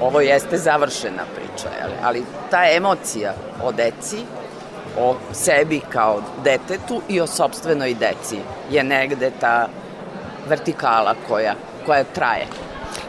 ovo 0.00 0.20
jeste 0.20 0.58
završena 0.58 1.22
priča, 1.34 1.68
ali 2.02 2.22
ta 2.50 2.62
emocija 2.76 3.34
o 3.62 3.72
deci, 3.72 4.16
o 4.98 5.16
sebi 5.32 5.80
kao 5.92 6.22
detetu 6.44 7.02
i 7.08 7.20
o 7.20 7.26
sobstvenoj 7.26 7.94
deci 7.94 8.38
je 8.70 8.84
negde 8.84 9.30
ta 9.40 9.68
vertikala 10.48 11.14
koja, 11.28 11.54
koja 11.86 12.04
traje. 12.04 12.46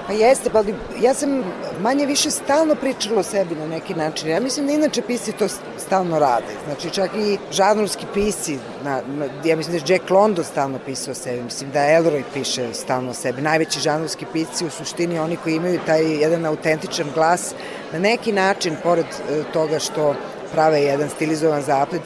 Pa 0.09 0.13
jeste, 0.13 0.49
pa 0.49 0.63
ja 1.01 1.13
sam 1.13 1.43
manje 1.81 2.05
više 2.05 2.31
stalno 2.31 2.75
pričala 2.75 3.19
o 3.19 3.23
sebi 3.23 3.55
na 3.55 3.67
neki 3.67 3.93
način. 3.93 4.29
Ja 4.29 4.39
mislim 4.39 4.67
da 4.67 4.73
inače 4.73 5.01
pisci 5.01 5.31
to 5.31 5.47
stalno 5.77 6.19
rade. 6.19 6.53
Znači 6.65 6.89
čak 6.89 7.11
i 7.15 7.37
žanrovski 7.51 8.05
pisci, 8.13 8.57
na, 8.83 9.01
na, 9.07 9.25
ja 9.45 9.55
mislim 9.55 9.77
da 9.77 9.83
je 9.85 9.93
Jack 9.93 10.09
London 10.09 10.45
stalno 10.45 10.79
pisao 10.85 11.11
o 11.11 11.15
sebi, 11.15 11.41
mislim 11.43 11.71
da 11.71 11.79
Elroy 11.79 12.23
piše 12.33 12.73
stalno 12.73 13.11
o 13.11 13.13
sebi. 13.13 13.41
Najveći 13.41 13.79
žanrovski 13.79 14.25
pisci 14.33 14.65
u 14.65 14.69
suštini 14.69 15.19
oni 15.19 15.37
koji 15.37 15.55
imaju 15.55 15.79
taj 15.85 16.21
jedan 16.21 16.45
autentičan 16.45 17.07
glas 17.13 17.53
na 17.93 17.99
neki 17.99 18.31
način, 18.31 18.75
pored 18.83 19.05
e, 19.05 19.43
toga 19.53 19.79
što 19.79 20.15
prave 20.51 20.81
jedan 20.81 21.09
stilizovan 21.09 21.61
zaplet, 21.61 22.01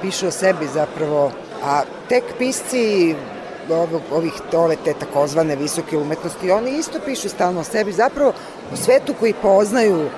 pišu 0.00 0.26
o 0.26 0.30
sebi 0.30 0.66
zapravo, 0.74 1.30
a 1.64 1.82
tek 2.08 2.24
pisci 2.38 3.14
ovog, 3.70 4.02
ovih, 4.12 4.32
ove 4.52 4.76
te 4.84 4.94
takozvane 4.94 5.56
visoke 5.56 5.98
umetnosti, 5.98 6.50
oni 6.50 6.78
isto 6.78 7.00
pišu 7.04 7.28
stalno 7.28 7.60
o 7.60 7.64
sebi, 7.64 7.92
zapravo 7.92 8.32
o 8.72 8.76
svetu 8.76 9.14
koji 9.20 9.34
poznaju, 9.42 10.08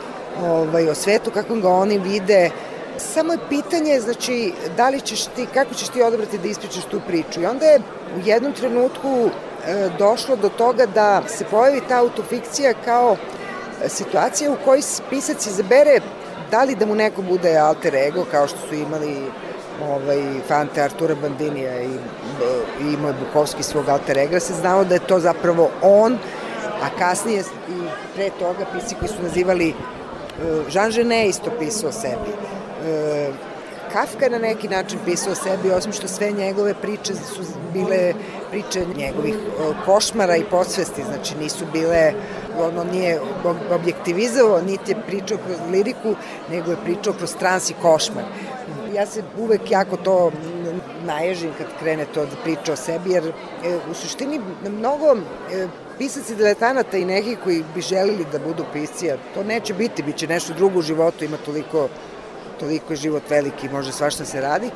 ovaj, 0.43 0.89
o 0.89 0.95
svetu 0.95 1.31
kako 1.31 1.55
ga 1.55 1.69
oni 1.69 1.99
vide, 1.99 2.51
samo 2.99 3.33
je 3.33 3.39
pitanje, 3.49 4.01
znači, 4.01 4.53
da 4.77 4.89
li 4.89 5.01
ćeš 5.01 5.25
ti, 5.25 5.47
kako 5.55 5.75
ćeš 5.75 5.89
ti 5.89 6.03
odabrati 6.03 6.39
da 6.39 6.49
ispričaš 6.49 6.85
tu 6.85 7.01
priču. 7.07 7.41
I 7.41 7.47
onda 7.47 7.67
je 7.67 7.79
u 8.17 8.29
jednom 8.29 8.53
trenutku 8.53 9.09
e, 9.67 9.89
došlo 9.99 10.37
do 10.37 10.49
toga 10.49 10.87
da 10.87 11.23
se 11.29 11.45
pojavi 11.45 11.81
ta 11.89 11.99
autofikcija 11.99 12.75
kao 12.85 13.17
situacija 13.89 14.53
u 14.53 14.57
kojoj 14.65 14.83
pisac 15.11 15.47
izabere 15.47 16.01
da 16.51 16.65
li 16.65 16.75
da 16.75 16.87
mu 16.87 16.95
neko 16.95 17.23
bude 17.23 17.57
alter 17.57 17.95
ego, 17.95 18.25
kao 18.31 18.47
što 18.47 18.59
su 18.69 18.75
imali 18.75 19.17
ovaj, 19.83 20.41
fante 20.49 20.83
Artura 20.83 21.15
Bandinija 21.15 21.83
i, 21.83 21.89
i 22.81 22.93
imao 22.95 23.09
je 23.09 23.17
Bukovski 23.27 23.63
svog 23.63 23.89
alter 23.89 24.19
ega, 24.19 24.41
se 24.41 24.55
znao 24.55 24.85
da 24.85 24.95
je 24.95 25.07
to 25.07 25.21
zapravo 25.21 25.71
on, 25.83 26.19
a 26.83 26.99
kasnije 26.99 27.41
i 27.69 27.83
pre 28.15 28.31
toga 28.39 28.65
pisci 28.75 28.95
koji 28.95 29.09
su 29.09 29.23
nazivali 29.23 29.69
uh, 29.69 30.75
Jean 30.75 30.91
Genet 30.91 31.29
isto 31.31 31.51
pisao 31.59 31.93
sebi. 31.93 32.31
Uh, 32.31 33.56
Kafka 33.97 34.29
na 34.29 34.39
neki 34.39 34.69
način 34.69 34.99
pisao 35.05 35.33
o 35.33 35.35
sebi, 35.35 35.71
osim 35.71 35.93
što 35.93 36.09
sve 36.09 36.31
njegove 36.31 36.75
priče 36.75 37.15
su 37.15 37.43
bile 37.73 38.15
priče 38.51 38.85
njegovih 38.97 39.35
košmara 39.85 40.37
i 40.37 40.45
podsvesti, 40.51 41.03
znači 41.05 41.35
nisu 41.41 41.65
bile, 41.73 42.13
ono 42.59 42.85
nije 42.85 43.21
objektivizovao, 43.71 44.63
niti 44.63 44.91
je 44.91 45.03
pričao 45.07 45.39
kroz 45.47 45.57
liriku, 45.73 46.15
nego 46.51 46.71
je 46.71 46.77
pričao 46.85 47.13
kroz 47.13 47.37
trans 47.37 47.71
i 47.71 47.75
košmar. 47.83 48.25
Ja 48.95 49.07
se 49.07 49.23
uvek 49.39 49.71
jako 49.71 49.97
to 49.97 50.33
naježim 51.05 51.51
kad 51.59 51.67
krene 51.81 52.05
to 52.15 52.27
da 52.27 52.37
priča 52.45 52.73
o 52.73 52.77
sebi, 52.77 53.11
jer 53.11 53.25
e, 53.27 53.33
u 53.91 53.95
suštini 53.95 54.41
mnogo 54.69 55.17
e, 55.17 55.67
pisac 55.99 56.31
i 56.31 56.37
diletanata 56.37 56.97
i 56.97 57.05
nekih 57.05 57.39
koji 57.45 57.65
bi 57.75 57.81
želili 57.81 58.27
da 58.33 58.39
budu 58.39 58.65
pisci, 58.73 59.11
to 59.35 59.45
neće 59.45 59.75
biti, 59.75 60.03
bit 60.03 60.17
će 60.17 60.27
nešto 60.27 60.55
drugo 60.55 60.79
u 60.79 60.83
životu, 60.83 61.25
ima 61.25 61.37
toliko, 61.37 61.89
toliko 62.61 62.93
je 62.93 62.97
život 62.97 63.23
veliki, 63.31 63.69
može 63.69 63.93
svašta 63.93 64.25
se 64.25 64.41
radi, 64.41 64.71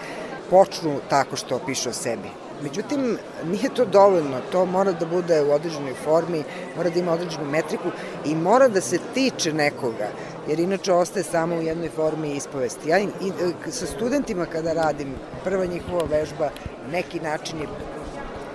počnu 0.51 1.01
tako 1.09 1.37
što 1.37 1.61
pišu 1.67 1.89
o 1.89 1.93
sebi. 1.93 2.29
Međutim, 2.63 3.19
nije 3.45 3.75
to 3.75 3.85
dovoljno, 3.85 4.41
to 4.53 4.67
mora 4.67 4.93
da 4.93 5.07
bude 5.07 5.43
u 5.43 5.53
određenoj 5.53 5.95
formi, 6.05 6.43
mora 6.77 6.91
da 6.91 7.01
ima 7.01 7.13
određenu 7.13 7.45
metriku 7.45 7.91
i 8.25 8.35
mora 8.35 8.69
da 8.69 8.81
se 8.81 8.99
tiče 9.15 9.53
nekoga, 9.53 10.09
jer 10.49 10.61
inače 10.61 10.93
ostaje 10.93 11.25
samo 11.25 11.57
u 11.57 11.63
jednoj 11.63 11.89
formi 11.89 12.33
ispovesti. 12.37 12.89
Ja 12.89 12.99
i, 12.99 13.05
i, 13.05 13.33
sa 13.71 13.87
studentima 13.87 14.47
kada 14.47 14.73
radim, 14.73 15.15
prva 15.45 15.65
njihova 15.65 16.05
vežba 16.11 16.51
neki 16.93 17.21
način 17.21 17.61
je 17.61 17.69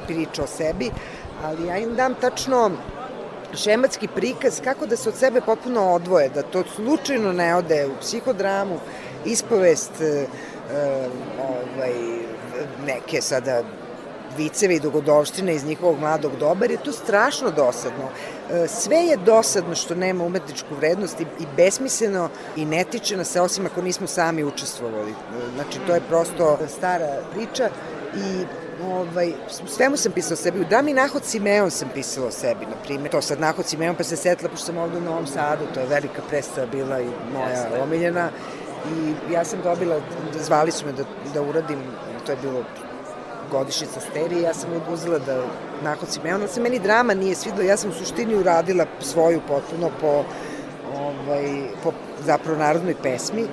priča 0.08 0.44
o 0.44 0.48
sebi, 0.48 0.92
ali 1.44 1.68
ja 1.68 1.78
im 1.78 1.96
dam 1.96 2.16
tačno 2.22 2.72
šematski 3.56 4.08
prikaz 4.08 4.62
kako 4.64 4.86
da 4.86 4.96
se 4.96 5.10
od 5.10 5.16
sebe 5.16 5.42
potpuno 5.42 5.94
odvoje, 5.94 6.30
da 6.30 6.42
to 6.42 6.64
slučajno 6.76 7.34
ne 7.34 7.56
ode 7.56 7.88
u 7.88 8.00
psihodramu, 8.02 8.80
ispovest, 9.26 10.02
e, 10.02 10.06
e, 10.06 10.28
ovaj, 11.42 11.94
neke 12.86 13.22
sada 13.22 13.64
vicevi 14.38 14.76
i 14.76 14.80
dogodovštine 14.80 15.56
iz 15.56 15.66
njihovog 15.66 16.00
mladog 16.00 16.32
doba, 16.40 16.66
jer 16.66 16.72
je 16.72 16.84
to 16.84 16.92
strašno 16.92 17.52
dosadno. 17.52 18.10
E, 18.52 18.68
sve 18.68 18.98
je 18.98 19.18
dosadno 19.18 19.76
što 19.76 19.96
nema 19.96 20.24
umetničku 20.24 20.76
vrednost 20.76 21.22
i, 21.22 21.26
besmisleno 21.58 22.30
i 22.56 22.66
ne 22.66 22.84
tiče 22.84 23.18
nas 23.18 23.30
se, 23.30 23.42
osim 23.42 23.66
ako 23.66 23.82
nismo 23.82 24.08
sami 24.08 24.44
učestvovali. 24.44 25.14
Znači, 25.56 25.80
to 25.88 25.94
je 25.94 26.02
prosto 26.10 26.58
stara 26.78 27.22
priča 27.34 27.70
i 28.16 28.46
ovaj, 28.84 29.34
svemu 29.68 29.98
sam 29.98 30.12
pisala 30.12 30.34
o 30.34 30.44
sebi. 30.44 30.60
U 30.60 30.66
drami 30.70 30.94
Nahod 30.94 31.26
Simeon 31.26 31.72
sam 31.72 31.90
pisala 31.94 32.28
o 32.28 32.32
sebi, 32.32 32.66
na 32.66 32.76
primjer. 32.84 33.12
To 33.12 33.22
sad 33.22 33.40
Nahod 33.40 33.66
Simeon, 33.66 33.96
pa 33.96 34.04
se 34.04 34.16
setila, 34.16 34.50
pošto 34.50 34.66
sam 34.66 34.78
ovde 34.78 34.98
u 34.98 35.02
Novom 35.02 35.28
Sadu, 35.28 35.66
to 35.74 35.80
je 35.80 35.86
velika 35.86 36.22
predstava 36.30 36.68
bila 36.68 37.02
i 37.02 37.08
moja 37.34 37.84
omiljena. 37.84 38.30
I 38.92 39.34
ja 39.34 39.46
sam 39.46 39.60
dobila, 39.64 40.00
zvali 40.40 40.72
su 40.72 40.86
me 40.86 40.92
da, 40.92 41.04
da 41.34 41.42
uradim, 41.42 41.80
to 42.26 42.32
je 42.32 42.38
bilo 42.42 42.64
godišnjica 43.52 44.00
sterije, 44.00 44.42
ja 44.42 44.54
sam 44.54 44.70
uzela 44.94 45.20
da 45.20 45.44
Nahod 45.84 46.10
Simeon, 46.10 46.42
ali 46.42 46.50
se 46.50 46.62
meni 46.62 46.80
drama 46.80 47.14
nije 47.14 47.36
svidla, 47.36 47.64
ja 47.64 47.78
sam 47.78 47.90
u 47.90 47.94
suštini 47.94 48.36
uradila 48.36 48.86
svoju 49.00 49.42
potpuno 49.48 49.90
po, 50.02 50.24
ovaj, 50.96 51.68
po 51.84 51.92
zapravo 52.26 52.60
narodnoj 52.60 52.96
pesmi 53.04 53.48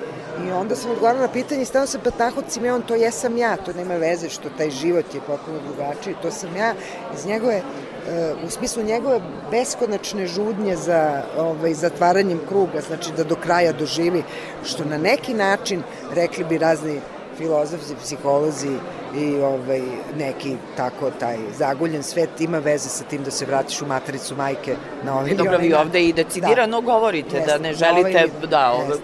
I 0.46 0.52
onda 0.52 0.76
sam 0.76 0.90
odgovarala 0.90 1.26
na 1.26 1.32
pitanje 1.32 1.62
i 1.62 1.64
stavno 1.64 1.86
sam 1.86 2.00
Patahod 2.04 2.44
Simeon, 2.48 2.82
to 2.82 2.94
jesam 2.94 3.36
ja, 3.36 3.56
to 3.56 3.72
nema 3.72 3.94
veze 3.94 4.28
što 4.28 4.48
taj 4.58 4.70
život 4.70 5.14
je 5.14 5.20
potpuno 5.26 5.58
drugačiji, 5.66 6.14
to 6.22 6.30
sam 6.30 6.56
ja. 6.56 6.74
Iz 7.14 7.26
njegove 7.26 7.54
e, 7.54 7.62
u 8.46 8.50
smislu 8.50 8.82
njegove 8.82 9.20
beskonačne 9.50 10.26
žudnje 10.26 10.76
za 10.76 11.22
ovaj, 11.38 11.74
zatvaranjem 11.74 12.40
kruga, 12.48 12.80
znači 12.86 13.10
da 13.16 13.24
do 13.24 13.36
kraja 13.36 13.72
doživi, 13.72 14.22
što 14.64 14.84
na 14.84 14.98
neki 14.98 15.34
način, 15.34 15.82
rekli 16.14 16.44
bi 16.44 16.58
razni 16.58 17.00
filozofi, 17.38 17.94
psiholozi 18.02 18.76
i 19.16 19.36
ovaj, 19.36 19.82
neki 20.18 20.56
tako 20.76 21.10
taj 21.10 21.38
zaguljen 21.58 22.02
svet 22.02 22.40
ima 22.40 22.58
veze 22.58 22.88
sa 22.88 23.04
tim 23.04 23.24
da 23.24 23.30
se 23.30 23.46
vratiš 23.46 23.82
u 23.82 23.86
matericu 23.86 24.36
majke 24.36 24.76
na 25.04 25.18
ovaj 25.18 25.34
Dobro, 25.34 25.58
vi 25.58 25.74
ovde 25.74 26.02
i 26.02 26.12
decidirano 26.12 26.80
da. 26.80 26.86
govorite 26.86 27.36
Jeste, 27.36 27.52
da 27.52 27.58
ne 27.58 27.72
želite 27.72 28.08
ovaj, 28.08 28.48
da 28.50 28.72
ovaj, 28.72 28.98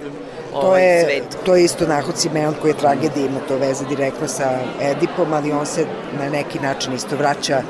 to 0.53 0.59
ovaj 0.59 0.87
je, 0.87 1.05
svet. 1.05 1.39
To 1.45 1.55
je 1.57 1.65
isto 1.65 1.87
Nahod 1.87 2.17
Simeon 2.19 2.55
koji 2.61 2.71
je 2.71 2.77
tragedija, 2.79 3.27
ima 3.27 3.41
to 3.49 3.57
veze 3.57 3.85
direktno 3.85 4.29
sa 4.29 4.59
Edipom, 4.81 5.33
ali 5.33 5.53
on 5.53 5.67
se 5.67 5.87
na 6.19 6.29
neki 6.29 6.59
način 6.59 6.93
isto 6.93 7.17
vraća 7.17 7.63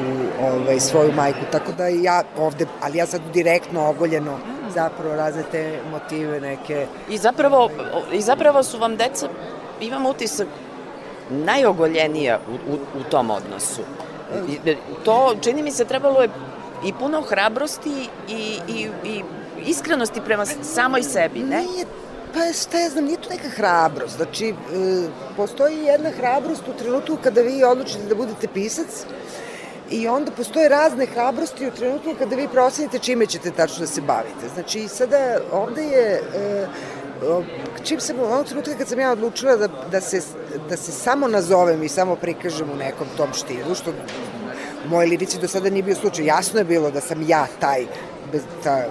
u 0.00 0.44
ovaj, 0.44 0.80
svoju 0.80 1.12
majku, 1.12 1.40
tako 1.52 1.72
da 1.72 1.86
ja 1.86 2.22
ovde, 2.38 2.66
ali 2.82 2.98
ja 2.98 3.06
sad 3.06 3.20
direktno 3.32 3.88
ogoljeno 3.88 4.38
zapravo 4.74 5.16
razne 5.16 5.42
te 5.50 5.78
motive 5.90 6.40
neke. 6.40 6.86
I 7.08 7.18
zapravo, 7.18 7.70
i 8.12 8.20
zapravo 8.20 8.62
su 8.62 8.78
vam 8.78 8.96
deca, 8.96 9.28
imam 9.80 10.06
utisak, 10.06 10.48
najogoljenija 11.30 12.38
u, 12.48 12.72
u, 12.72 12.74
u 12.74 13.02
tom 13.10 13.30
odnosu. 13.30 13.82
To, 15.04 15.34
čini 15.40 15.62
mi 15.62 15.70
se, 15.70 15.84
trebalo 15.84 16.22
je 16.22 16.28
i 16.84 16.92
puno 16.92 17.22
hrabrosti 17.22 18.08
i, 18.28 18.58
i, 18.68 18.88
i 19.04 19.22
iskrenosti 19.66 20.20
prema 20.20 20.46
samoj 20.46 21.02
sebi, 21.02 21.38
ne? 21.38 21.56
Nije 21.56 21.86
Pa 22.34 22.52
šta 22.52 22.78
ja 22.78 22.90
znam, 22.90 23.04
nije 23.04 23.20
to 23.20 23.30
neka 23.30 23.48
hrabrost. 23.48 24.16
Znači, 24.16 24.48
e, 24.48 24.54
postoji 25.36 25.76
jedna 25.76 26.10
hrabrost 26.10 26.62
u 26.68 26.78
trenutku 26.78 27.18
kada 27.22 27.40
vi 27.40 27.64
odlučite 27.64 28.06
da 28.08 28.14
budete 28.14 28.48
pisac 28.48 29.06
i 29.90 30.08
onda 30.08 30.30
postoje 30.30 30.68
razne 30.68 31.06
hrabrosti 31.06 31.68
u 31.68 31.70
trenutku 31.70 32.14
kada 32.18 32.36
vi 32.36 32.48
procenite 32.48 32.98
čime 32.98 33.26
ćete 33.26 33.50
tačno 33.50 33.80
da 33.80 33.86
se 33.86 34.00
bavite. 34.00 34.48
Znači, 34.54 34.88
sada 34.88 35.38
ovde 35.52 35.82
je... 35.82 36.22
E, 36.34 36.66
čim 37.84 38.00
sam 38.00 38.18
u 38.20 38.24
onog 38.24 38.46
trenutka 38.46 38.74
kad 38.78 38.88
sam 38.88 39.00
ja 39.00 39.12
odlučila 39.12 39.56
da, 39.56 39.68
da, 39.90 40.00
se, 40.00 40.20
da 40.68 40.76
se 40.76 40.92
samo 40.92 41.28
nazovem 41.28 41.82
i 41.82 41.88
samo 41.88 42.16
prikažem 42.16 42.70
u 42.70 42.76
nekom 42.76 43.06
tom 43.16 43.32
štilu, 43.32 43.74
što 43.74 43.90
u 43.90 44.88
mojoj 44.88 45.06
lirici 45.06 45.38
do 45.38 45.48
sada 45.48 45.70
nije 45.70 45.82
bio 45.82 45.94
slučaj. 45.94 46.24
Jasno 46.24 46.60
je 46.60 46.64
bilo 46.64 46.90
da 46.90 47.00
sam 47.00 47.28
ja 47.28 47.46
taj, 47.60 47.86
bez, 48.32 48.42
ta 48.64 48.84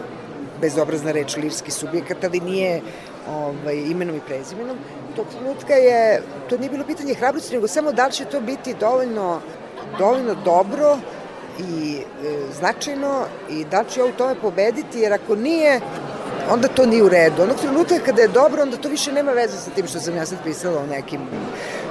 bezobrazna 0.61 1.11
reč, 1.11 1.37
lirski 1.37 1.71
subjekat, 1.71 2.23
ali 2.23 2.39
nije 2.39 2.81
ovaj, 3.29 3.75
imenom 3.75 4.15
i 4.15 4.21
prezimenom. 4.27 4.77
Tog 5.15 5.25
trenutka 5.31 5.73
je, 5.73 6.21
to 6.49 6.57
nije 6.57 6.69
bilo 6.69 6.85
pitanje 6.85 7.13
hrabrosti, 7.13 7.55
nego 7.55 7.67
samo 7.67 7.91
da 7.91 8.05
li 8.05 8.11
će 8.11 8.25
to 8.25 8.41
biti 8.41 8.75
dovoljno, 8.79 9.41
dovoljno 9.99 10.35
dobro 10.45 10.97
i 11.59 11.97
e, 11.97 12.37
značajno 12.59 13.25
i 13.49 13.65
da 13.65 13.79
li 13.81 13.89
ću 13.89 13.99
ja 13.99 14.05
u 14.05 14.11
tome 14.11 14.35
pobediti, 14.41 14.99
jer 14.99 15.13
ako 15.13 15.35
nije, 15.35 15.81
onda 16.51 16.67
to 16.67 16.85
nije 16.85 17.03
u 17.03 17.09
redu. 17.09 17.41
Onog 17.41 17.57
trenutka 17.57 17.99
kada 18.05 18.21
je 18.21 18.27
dobro, 18.27 18.61
onda 18.61 18.77
to 18.77 18.89
više 18.89 19.11
nema 19.11 19.31
veze 19.31 19.57
sa 19.57 19.71
tim 19.71 19.87
što 19.87 19.99
sam 19.99 20.15
ja 20.15 20.25
sad 20.25 20.37
pisala 20.43 20.81
o 20.81 20.87
nekim 20.87 21.21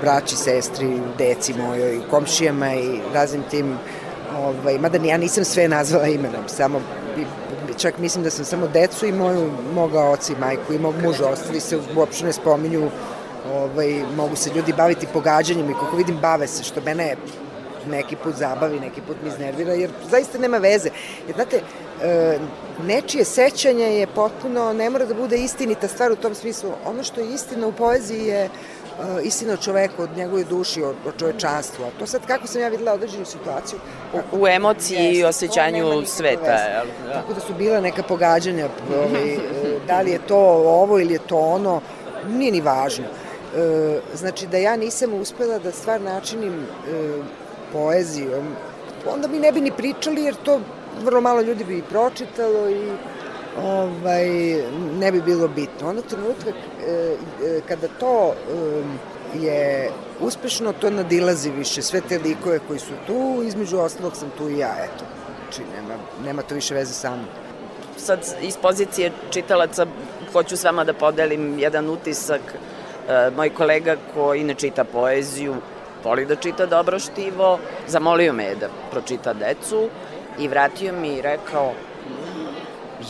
braći, 0.02 0.36
sestri, 0.36 1.00
deci 1.18 1.54
mojoj, 1.54 2.00
komšijama 2.10 2.74
i 2.74 3.00
raznim 3.14 3.42
tim 3.50 3.78
ovaj, 4.38 4.78
mada 4.78 4.98
ja 5.04 5.16
nisam 5.16 5.44
sve 5.44 5.68
nazvala 5.68 6.06
imenom, 6.06 6.48
samo 6.48 6.80
čak 7.78 7.98
mislim 7.98 8.24
da 8.24 8.30
sam 8.30 8.44
samo 8.44 8.66
decu 8.68 9.06
i 9.06 9.12
moju, 9.12 9.50
moga 9.74 10.00
oca 10.00 10.32
i 10.32 10.40
majku 10.40 10.72
i 10.72 10.78
mog 10.78 10.94
muža, 11.02 11.28
ostali 11.28 11.60
se 11.60 11.78
uopšte 11.96 12.26
ne 12.26 12.32
spominju, 12.32 12.90
ovaj, 13.52 14.02
mogu 14.16 14.36
se 14.36 14.50
ljudi 14.54 14.72
baviti 14.72 15.06
pogađanjem 15.12 15.70
i 15.70 15.74
kako 15.74 15.96
vidim 15.96 16.18
bave 16.20 16.46
se, 16.46 16.64
što 16.64 16.80
mene 16.80 17.16
neki 17.90 18.16
put 18.16 18.34
zabavi, 18.34 18.80
neki 18.80 19.00
put 19.00 19.16
mi 19.22 19.28
iznervira, 19.28 19.72
jer 19.72 19.90
zaista 20.10 20.38
nema 20.38 20.58
veze. 20.58 20.88
Jer, 21.26 21.34
znate, 21.34 21.60
e, 22.02 22.38
nečije 22.86 23.24
sećanje 23.24 23.84
je 23.84 24.06
potpuno, 24.06 24.72
ne 24.72 24.90
mora 24.90 25.04
da 25.04 25.14
bude 25.14 25.36
istinita 25.36 25.88
stvar 25.88 26.12
u 26.12 26.16
tom 26.16 26.34
smislu. 26.34 26.70
Ono 26.86 27.02
što 27.02 27.20
je 27.20 27.34
istina 27.34 27.66
u 27.66 27.72
poeziji 27.72 28.26
je 28.26 28.48
istina 29.22 29.52
o 29.52 29.56
čoveku, 29.56 30.02
od 30.02 30.16
njegove 30.16 30.44
duši, 30.44 30.82
o, 30.82 30.94
o 31.08 31.12
čovečanstvu. 31.18 31.84
A 31.84 31.98
to 31.98 32.06
sad 32.06 32.26
kako 32.26 32.46
sam 32.46 32.60
ja 32.60 32.68
videla 32.68 32.92
određenu 32.92 33.24
situaciju. 33.24 33.78
U, 34.32 34.40
u 34.42 34.46
emociji 34.46 34.96
jest, 34.96 35.20
i 35.20 35.24
osjećanju 35.24 36.06
sveta. 36.06 36.42
Da. 37.06 37.12
Tako 37.12 37.34
da 37.34 37.40
su 37.40 37.54
bila 37.58 37.80
neka 37.80 38.02
pogađanja, 38.02 38.68
ovaj, 39.06 39.34
e, 39.34 39.38
da 39.86 40.00
li 40.00 40.10
je 40.10 40.18
to 40.18 40.38
ovo 40.64 41.00
ili 41.00 41.12
je 41.12 41.18
to 41.18 41.38
ono, 41.38 41.80
nije 42.28 42.52
ni 42.52 42.60
važno. 42.60 43.04
E, 43.04 44.00
znači 44.14 44.46
da 44.46 44.58
ja 44.58 44.76
nisam 44.76 45.14
uspela 45.14 45.58
da 45.58 45.72
stvar 45.72 46.00
načinim 46.00 46.54
e, 46.54 46.66
poezijom, 47.72 48.44
onda 49.06 49.28
mi 49.28 49.38
ne 49.38 49.52
bi 49.52 49.60
ni 49.60 49.70
pričali 49.70 50.22
jer 50.22 50.34
to 50.34 50.60
vrlo 51.04 51.20
malo 51.20 51.40
ljudi 51.40 51.64
bi 51.64 51.82
pročitalo 51.82 52.70
i 52.70 52.90
ovaj, 53.62 54.28
ne 54.98 55.12
bi 55.12 55.22
bilo 55.22 55.48
bitno. 55.48 55.88
Onog 55.88 56.04
trenutka 56.04 56.50
e, 56.50 57.16
e, 57.44 57.60
kada 57.68 57.88
to 58.00 58.34
je 59.34 59.90
uspešno, 60.20 60.72
to 60.72 60.90
nadilazi 60.90 61.50
više 61.50 61.82
sve 61.82 62.00
te 62.00 62.18
likove 62.18 62.58
koji 62.68 62.78
su 62.78 62.92
tu, 63.06 63.42
između 63.46 63.78
ostalog 63.78 64.16
sam 64.16 64.30
tu 64.38 64.48
i 64.48 64.58
ja, 64.58 64.74
eto. 64.84 65.04
Znači, 65.42 65.62
nema, 65.76 65.94
nema 66.24 66.42
to 66.42 66.54
više 66.54 66.74
veze 66.74 66.92
sa 66.92 67.10
mnom. 67.10 67.26
Sad, 67.96 68.18
iz 68.42 68.56
pozicije 68.56 69.12
čitalaca, 69.30 69.86
hoću 70.32 70.56
s 70.56 70.64
vama 70.64 70.84
da 70.84 70.92
podelim 70.92 71.58
jedan 71.58 71.90
utisak. 71.90 72.40
E, 73.08 73.30
moj 73.36 73.50
kolega 73.50 73.96
koji 74.14 74.44
ne 74.44 74.54
čita 74.54 74.84
poeziju, 74.84 75.54
voli 76.04 76.26
da 76.26 76.36
čita 76.36 76.66
dobro 76.66 76.98
štivo, 76.98 77.58
zamolio 77.86 78.32
me 78.32 78.44
je 78.44 78.54
da 78.54 78.68
pročita 78.90 79.32
decu 79.32 79.88
i 80.38 80.48
vratio 80.48 80.92
mi 80.92 81.08
i 81.08 81.22
rekao 81.22 81.72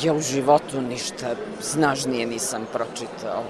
ja 0.02 0.12
u 0.12 0.20
životu 0.20 0.80
ništa 0.80 1.34
snažnije 1.60 2.26
nisam 2.26 2.66
pročitao. 2.72 3.42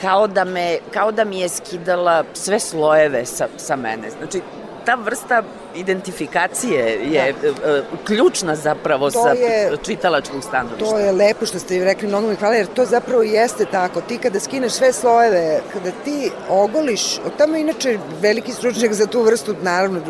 Kao 0.00 0.26
da, 0.26 0.44
me, 0.44 0.78
kao 0.92 1.12
da 1.12 1.24
mi 1.24 1.40
je 1.40 1.48
skidala 1.48 2.24
sve 2.34 2.60
slojeve 2.60 3.26
sa, 3.26 3.48
sa 3.56 3.76
mene. 3.76 4.10
Znači, 4.10 4.40
ta 4.86 4.94
vrsta 4.94 5.42
identifikacije 5.74 6.84
je 7.12 7.32
da. 7.32 7.48
uh, 7.48 8.04
ključna 8.04 8.56
zapravo 8.56 9.10
to 9.10 9.22
sa 9.22 9.28
je, 9.28 9.76
čitalačkog 9.84 10.42
stanovišta. 10.42 10.84
To 10.84 10.98
je 10.98 11.12
lepo 11.12 11.46
što 11.46 11.58
ste 11.58 11.84
rekli, 11.84 12.08
mnogo 12.08 12.28
mi 12.28 12.36
hvala, 12.36 12.54
jer 12.54 12.66
to 12.66 12.84
zapravo 12.84 13.22
jeste 13.22 13.64
tako. 13.64 14.00
Ti 14.00 14.18
kada 14.18 14.40
skineš 14.40 14.72
sve 14.72 14.92
slojeve, 14.92 15.60
kada 15.72 15.90
ti 16.04 16.30
ogoliš, 16.48 17.20
tamo 17.38 17.56
inače 17.56 17.98
veliki 18.20 18.52
stručnjak 18.52 18.92
za 18.92 19.06
tu 19.06 19.22
vrstu, 19.22 19.54
naravno, 19.62 20.00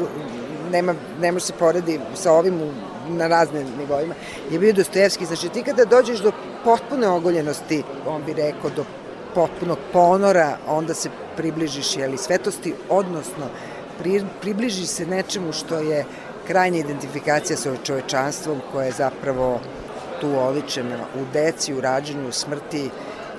nema, 0.70 0.94
ne 1.20 1.32
može 1.32 1.44
se 1.44 1.52
poredi 1.52 2.00
sa 2.14 2.32
ovim 2.32 2.62
u 2.62 2.93
na 3.08 3.26
razne 3.26 3.64
nivoima, 3.78 4.14
je 4.50 4.58
bio 4.58 4.72
Dostojevski. 4.72 5.26
Znači 5.26 5.48
ti 5.48 5.62
kada 5.62 5.84
dođeš 5.84 6.18
do 6.18 6.32
potpune 6.64 7.08
ogoljenosti, 7.08 7.82
on 8.06 8.22
bi 8.24 8.32
rekao, 8.32 8.70
do 8.70 8.84
potpunog 9.34 9.78
ponora, 9.92 10.56
onda 10.68 10.94
se 10.94 11.10
približiš 11.36 11.96
jeli, 11.96 12.18
svetosti, 12.18 12.74
odnosno 12.88 13.46
pri, 13.98 14.22
približiš 14.40 14.86
se 14.86 15.06
nečemu 15.06 15.52
što 15.52 15.78
je 15.78 16.04
krajnja 16.46 16.78
identifikacija 16.78 17.56
sa 17.56 17.76
čovečanstvom 17.84 18.60
koja 18.72 18.86
je 18.86 18.92
zapravo 18.92 19.60
tu 20.20 20.38
oličena 20.38 20.98
u 21.14 21.24
deci, 21.32 21.74
u 21.74 21.80
rađenju, 21.80 22.28
u 22.28 22.32
smrti 22.32 22.90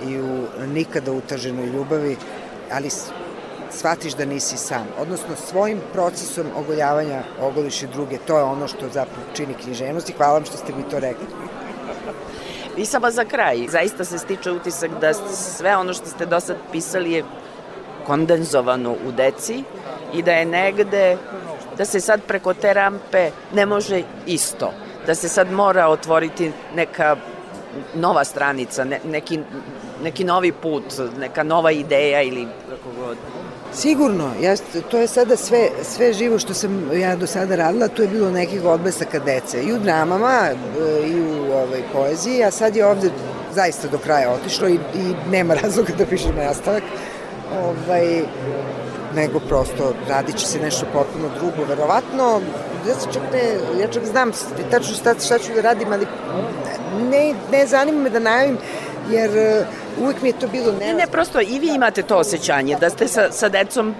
i 0.07 0.19
u 0.19 0.47
nikada 0.67 1.11
utaženoj 1.11 1.65
ljubavi, 1.65 2.17
ali 2.71 2.89
shvatiš 3.75 4.13
da 4.13 4.25
nisi 4.25 4.57
sam. 4.57 4.87
Odnosno, 4.99 5.35
svojim 5.35 5.81
procesom 5.93 6.45
ogoljavanja 6.55 7.23
ogoliš 7.41 7.83
i 7.83 7.87
druge. 7.87 8.17
To 8.17 8.37
je 8.37 8.43
ono 8.43 8.67
što 8.67 8.89
zapravo 8.93 9.27
čini 9.33 9.53
književnost 9.53 10.09
i 10.09 10.13
hvala 10.13 10.33
vam 10.33 10.45
što 10.45 10.57
ste 10.57 10.73
mi 10.77 10.89
to 10.89 10.99
rekli. 10.99 11.25
I 12.77 12.85
samo 12.85 13.11
za 13.11 13.25
kraj, 13.25 13.67
zaista 13.69 14.05
se 14.05 14.17
stiče 14.17 14.51
utisak 14.51 14.91
da 15.01 15.13
sve 15.13 15.77
ono 15.77 15.93
što 15.93 16.05
ste 16.05 16.25
do 16.25 16.39
sad 16.39 16.55
pisali 16.71 17.11
je 17.11 17.23
kondenzovano 18.05 18.91
u 18.91 19.11
deci 19.11 19.63
i 20.13 20.21
da 20.23 20.31
je 20.31 20.45
negde, 20.45 21.17
da 21.77 21.85
se 21.85 21.99
sad 21.99 22.21
preko 22.27 22.53
te 22.53 22.73
rampe 22.73 23.31
ne 23.53 23.65
može 23.65 24.03
isto, 24.25 24.71
da 25.05 25.15
se 25.15 25.29
sad 25.29 25.51
mora 25.51 25.87
otvoriti 25.87 26.51
neka 26.75 27.15
nova 27.95 28.23
stranica, 28.23 28.83
ne, 28.83 28.99
neki, 29.05 29.39
neki 30.03 30.23
novi 30.23 30.51
put, 30.51 30.83
neka 31.19 31.43
nova 31.43 31.71
ideja 31.71 32.21
ili 32.21 32.47
kako 32.69 32.89
god. 33.05 33.17
Sigurno, 33.75 34.31
ja, 34.41 34.55
to 34.91 34.97
je 34.97 35.07
sada 35.07 35.37
sve, 35.37 35.69
sve 35.83 36.13
živo 36.13 36.39
što 36.39 36.53
sam 36.53 36.91
ja 36.93 37.15
do 37.15 37.27
sada 37.27 37.55
radila, 37.55 37.87
tu 37.87 38.01
je 38.01 38.07
bilo 38.07 38.31
nekih 38.31 38.63
odbesaka 38.65 39.19
dece, 39.19 39.63
i 39.63 39.73
u 39.73 39.79
dramama, 39.79 40.49
e, 40.49 41.07
i 41.07 41.21
u 41.21 41.53
ovaj, 41.53 41.81
poeziji, 41.93 42.43
a 42.43 42.51
sad 42.51 42.75
je 42.75 42.85
ovde 42.85 43.09
zaista 43.55 43.87
do 43.87 43.97
kraja 43.97 44.31
otišlo 44.31 44.67
i, 44.67 44.73
i 44.73 45.13
nema 45.31 45.53
razloga 45.63 45.93
da 45.97 46.05
pišem 46.05 46.35
nastavak, 46.35 46.83
ovaj, 47.63 48.23
nego 49.15 49.39
prosto 49.39 49.93
radit 50.09 50.35
će 50.35 50.47
se 50.47 50.59
nešto 50.59 50.85
potpuno 50.93 51.29
drugo, 51.39 51.69
verovatno, 51.69 52.41
ja 52.87 52.95
se 52.95 53.07
čak 53.13 53.23
ne, 53.33 53.57
ja 53.81 53.87
čak 53.87 54.05
znam 54.05 54.31
tačno 54.71 54.95
šta, 54.95 55.13
šta 55.25 55.39
ću 55.39 55.53
da 55.55 55.61
radim, 55.61 55.93
ali 55.93 56.07
ne, 57.11 57.33
ne 57.51 57.67
zanima 57.67 58.01
me 58.01 58.09
da 58.09 58.19
najavim, 58.19 58.57
jer 59.09 59.29
uh, 59.29 59.84
uvek 60.01 60.21
mi 60.21 60.29
je 60.29 60.39
to 60.39 60.47
bilo 60.47 60.71
ne... 60.71 60.85
Ne, 60.85 60.93
ne, 60.93 61.07
prosto 61.07 61.41
i 61.41 61.59
vi 61.59 61.67
imate 61.75 62.03
to 62.03 62.17
osjećanje 62.17 62.77
da 62.79 62.89
ste 62.89 63.07
sa, 63.07 63.31
sa 63.31 63.49
decom 63.49 63.95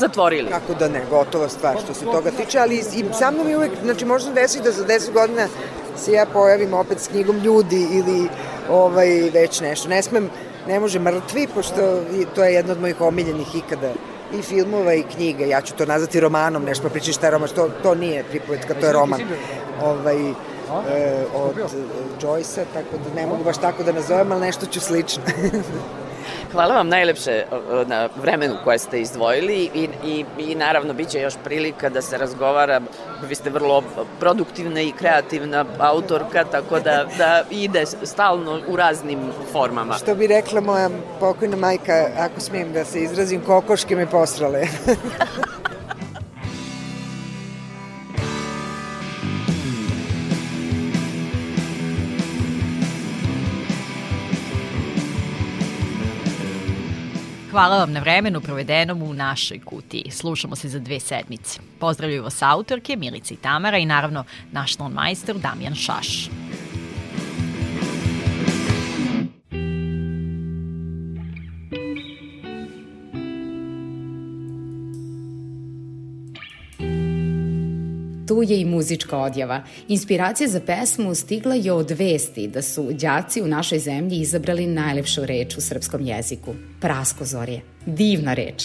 zatvorili. 0.00 0.50
Kako 0.50 0.74
da 0.74 0.88
ne, 0.88 1.02
gotova 1.10 1.48
stvar 1.48 1.76
što 1.84 1.94
se 1.94 2.04
toga 2.04 2.30
tiče, 2.30 2.58
ali 2.58 2.76
i 2.76 3.04
sa 3.18 3.30
mnom 3.30 3.48
je 3.48 3.56
uvek, 3.56 3.70
znači 3.84 4.04
možda 4.04 4.32
desi 4.32 4.62
da 4.62 4.70
za 4.72 4.84
10 4.84 5.12
godina 5.12 5.48
se 5.96 6.12
ja 6.12 6.26
pojavim 6.32 6.74
opet 6.74 7.00
s 7.00 7.08
knjigom 7.08 7.38
ljudi 7.38 7.86
ili 7.90 8.28
ovaj, 8.70 9.08
već 9.34 9.60
nešto. 9.60 9.88
Ne 9.88 10.02
smem, 10.02 10.30
ne 10.68 10.80
može 10.80 10.98
mrtvi, 10.98 11.46
pošto 11.54 12.02
to 12.34 12.44
je 12.44 12.54
jedna 12.54 12.72
od 12.72 12.80
mojih 12.80 13.00
omiljenih 13.00 13.56
ikada 13.56 13.92
i 14.38 14.42
filmova 14.42 14.94
i 14.94 15.02
knjiga. 15.02 15.44
Ja 15.44 15.60
ću 15.60 15.74
to 15.74 15.86
nazvati 15.86 16.20
romanom, 16.20 16.64
nešto 16.64 16.82
pa 16.82 16.88
pričati 16.88 17.12
šta 17.12 17.26
je 17.26 17.30
roman, 17.30 17.48
to, 17.54 17.70
to 17.82 17.94
nije 17.94 18.24
pripovetka, 18.24 18.74
to 18.74 18.86
je 18.86 18.92
roman. 18.92 19.20
Ovaj, 19.82 20.16
e, 20.96 21.24
od 21.34 21.54
Joyce-a, 22.20 22.64
tako 22.74 22.96
da 23.04 23.20
ne 23.20 23.26
mogu 23.26 23.44
baš 23.44 23.58
tako 23.58 23.82
da 23.82 23.92
nazovem, 23.92 24.32
ali 24.32 24.40
nešto 24.40 24.66
ću 24.66 24.80
slično. 24.80 25.22
Hvala 26.52 26.74
vam 26.74 26.88
najlepše 26.88 27.44
na 27.86 28.08
vremenu 28.22 28.54
koje 28.64 28.78
ste 28.78 29.00
izdvojili 29.00 29.70
i, 29.74 29.88
i, 30.04 30.24
i 30.38 30.54
naravno 30.54 30.94
bit 30.94 31.08
će 31.08 31.20
još 31.20 31.34
prilika 31.44 31.88
da 31.88 32.02
se 32.02 32.18
razgovara. 32.18 32.80
Vi 33.28 33.34
ste 33.34 33.50
vrlo 33.50 33.82
produktivna 34.20 34.80
i 34.80 34.92
kreativna 34.92 35.64
autorka, 35.78 36.44
tako 36.44 36.80
da, 36.80 37.06
da 37.18 37.42
ide 37.50 37.86
stalno 37.86 38.60
u 38.68 38.76
raznim 38.76 39.18
formama. 39.52 39.94
Što 39.94 40.14
bi 40.14 40.26
rekla 40.26 40.60
moja 40.60 40.90
pokojna 41.20 41.56
majka, 41.56 42.06
ako 42.18 42.40
smijem 42.40 42.72
da 42.72 42.84
se 42.84 43.00
izrazim, 43.00 43.40
kokoške 43.40 43.96
me 43.96 44.06
posrale. 44.06 44.62
Hvala 57.58 57.78
vam 57.78 57.92
na 57.92 58.00
vremenu 58.00 58.40
provedenom 58.40 59.02
u 59.02 59.14
našoj 59.14 59.58
kutiji. 59.58 60.10
Slušamo 60.10 60.56
se 60.56 60.68
za 60.68 60.78
dve 60.78 61.00
sedmice. 61.00 61.60
Pozdravljuju 61.78 62.22
vas 62.22 62.42
autorke 62.42 62.96
Milica 62.96 63.34
i 63.34 63.36
Tamara 63.36 63.78
i 63.78 63.86
naravno 63.86 64.24
naš 64.52 64.78
majstor 64.78 65.36
Damjan 65.38 65.74
Šaš. 65.74 66.28
Tu 78.28 78.42
je 78.42 78.60
i 78.60 78.64
muzička 78.64 79.18
odjava. 79.18 79.62
Inspiracija 79.88 80.48
za 80.48 80.60
pesmu 80.60 81.14
stigla 81.14 81.54
je 81.54 81.72
od 81.72 81.90
vesti 81.90 82.48
da 82.48 82.62
su 82.62 82.88
đaci 82.92 83.42
u 83.42 83.46
našoj 83.46 83.78
zemlji 83.78 84.20
izabrali 84.20 84.66
najlepšu 84.66 85.26
reč 85.26 85.56
u 85.56 85.60
srpskom 85.60 86.00
jeziku. 86.00 86.54
Praskozorje. 86.80 87.60
Divna 87.86 88.34
reč. 88.34 88.64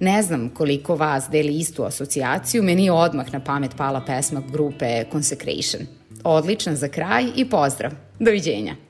Ne 0.00 0.22
znam 0.22 0.48
koliko 0.48 0.96
vas 0.96 1.24
deli 1.30 1.58
istu 1.58 1.84
asocijaciju, 1.84 2.62
meni 2.62 2.84
je 2.84 2.92
odmah 2.92 3.32
na 3.32 3.40
pamet 3.40 3.70
pala 3.76 4.00
pesma 4.00 4.42
grupe 4.52 5.04
Consecration. 5.12 5.82
Odlična 6.24 6.76
za 6.76 6.88
kraj 6.88 7.24
i 7.36 7.44
pozdrav. 7.50 7.92
Doviđenja. 8.18 8.85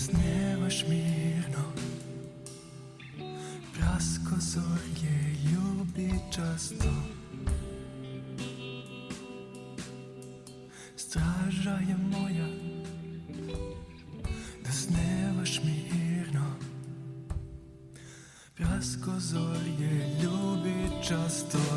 snemaš 0.00 0.84
mirno. 0.88 1.64
Prasko 3.74 4.36
zorje 4.40 5.36
ljubi 5.52 6.10
časno 6.34 6.92
Straža 10.96 11.78
je 11.88 11.96
moja. 11.96 12.48
Da 14.64 14.72
snevaš 14.72 15.60
mirno. 15.64 16.56
Prasko 18.56 19.10
zorje 19.18 20.18
ljubi 20.22 20.90
časno 21.08 21.69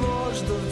воздух 0.00 0.62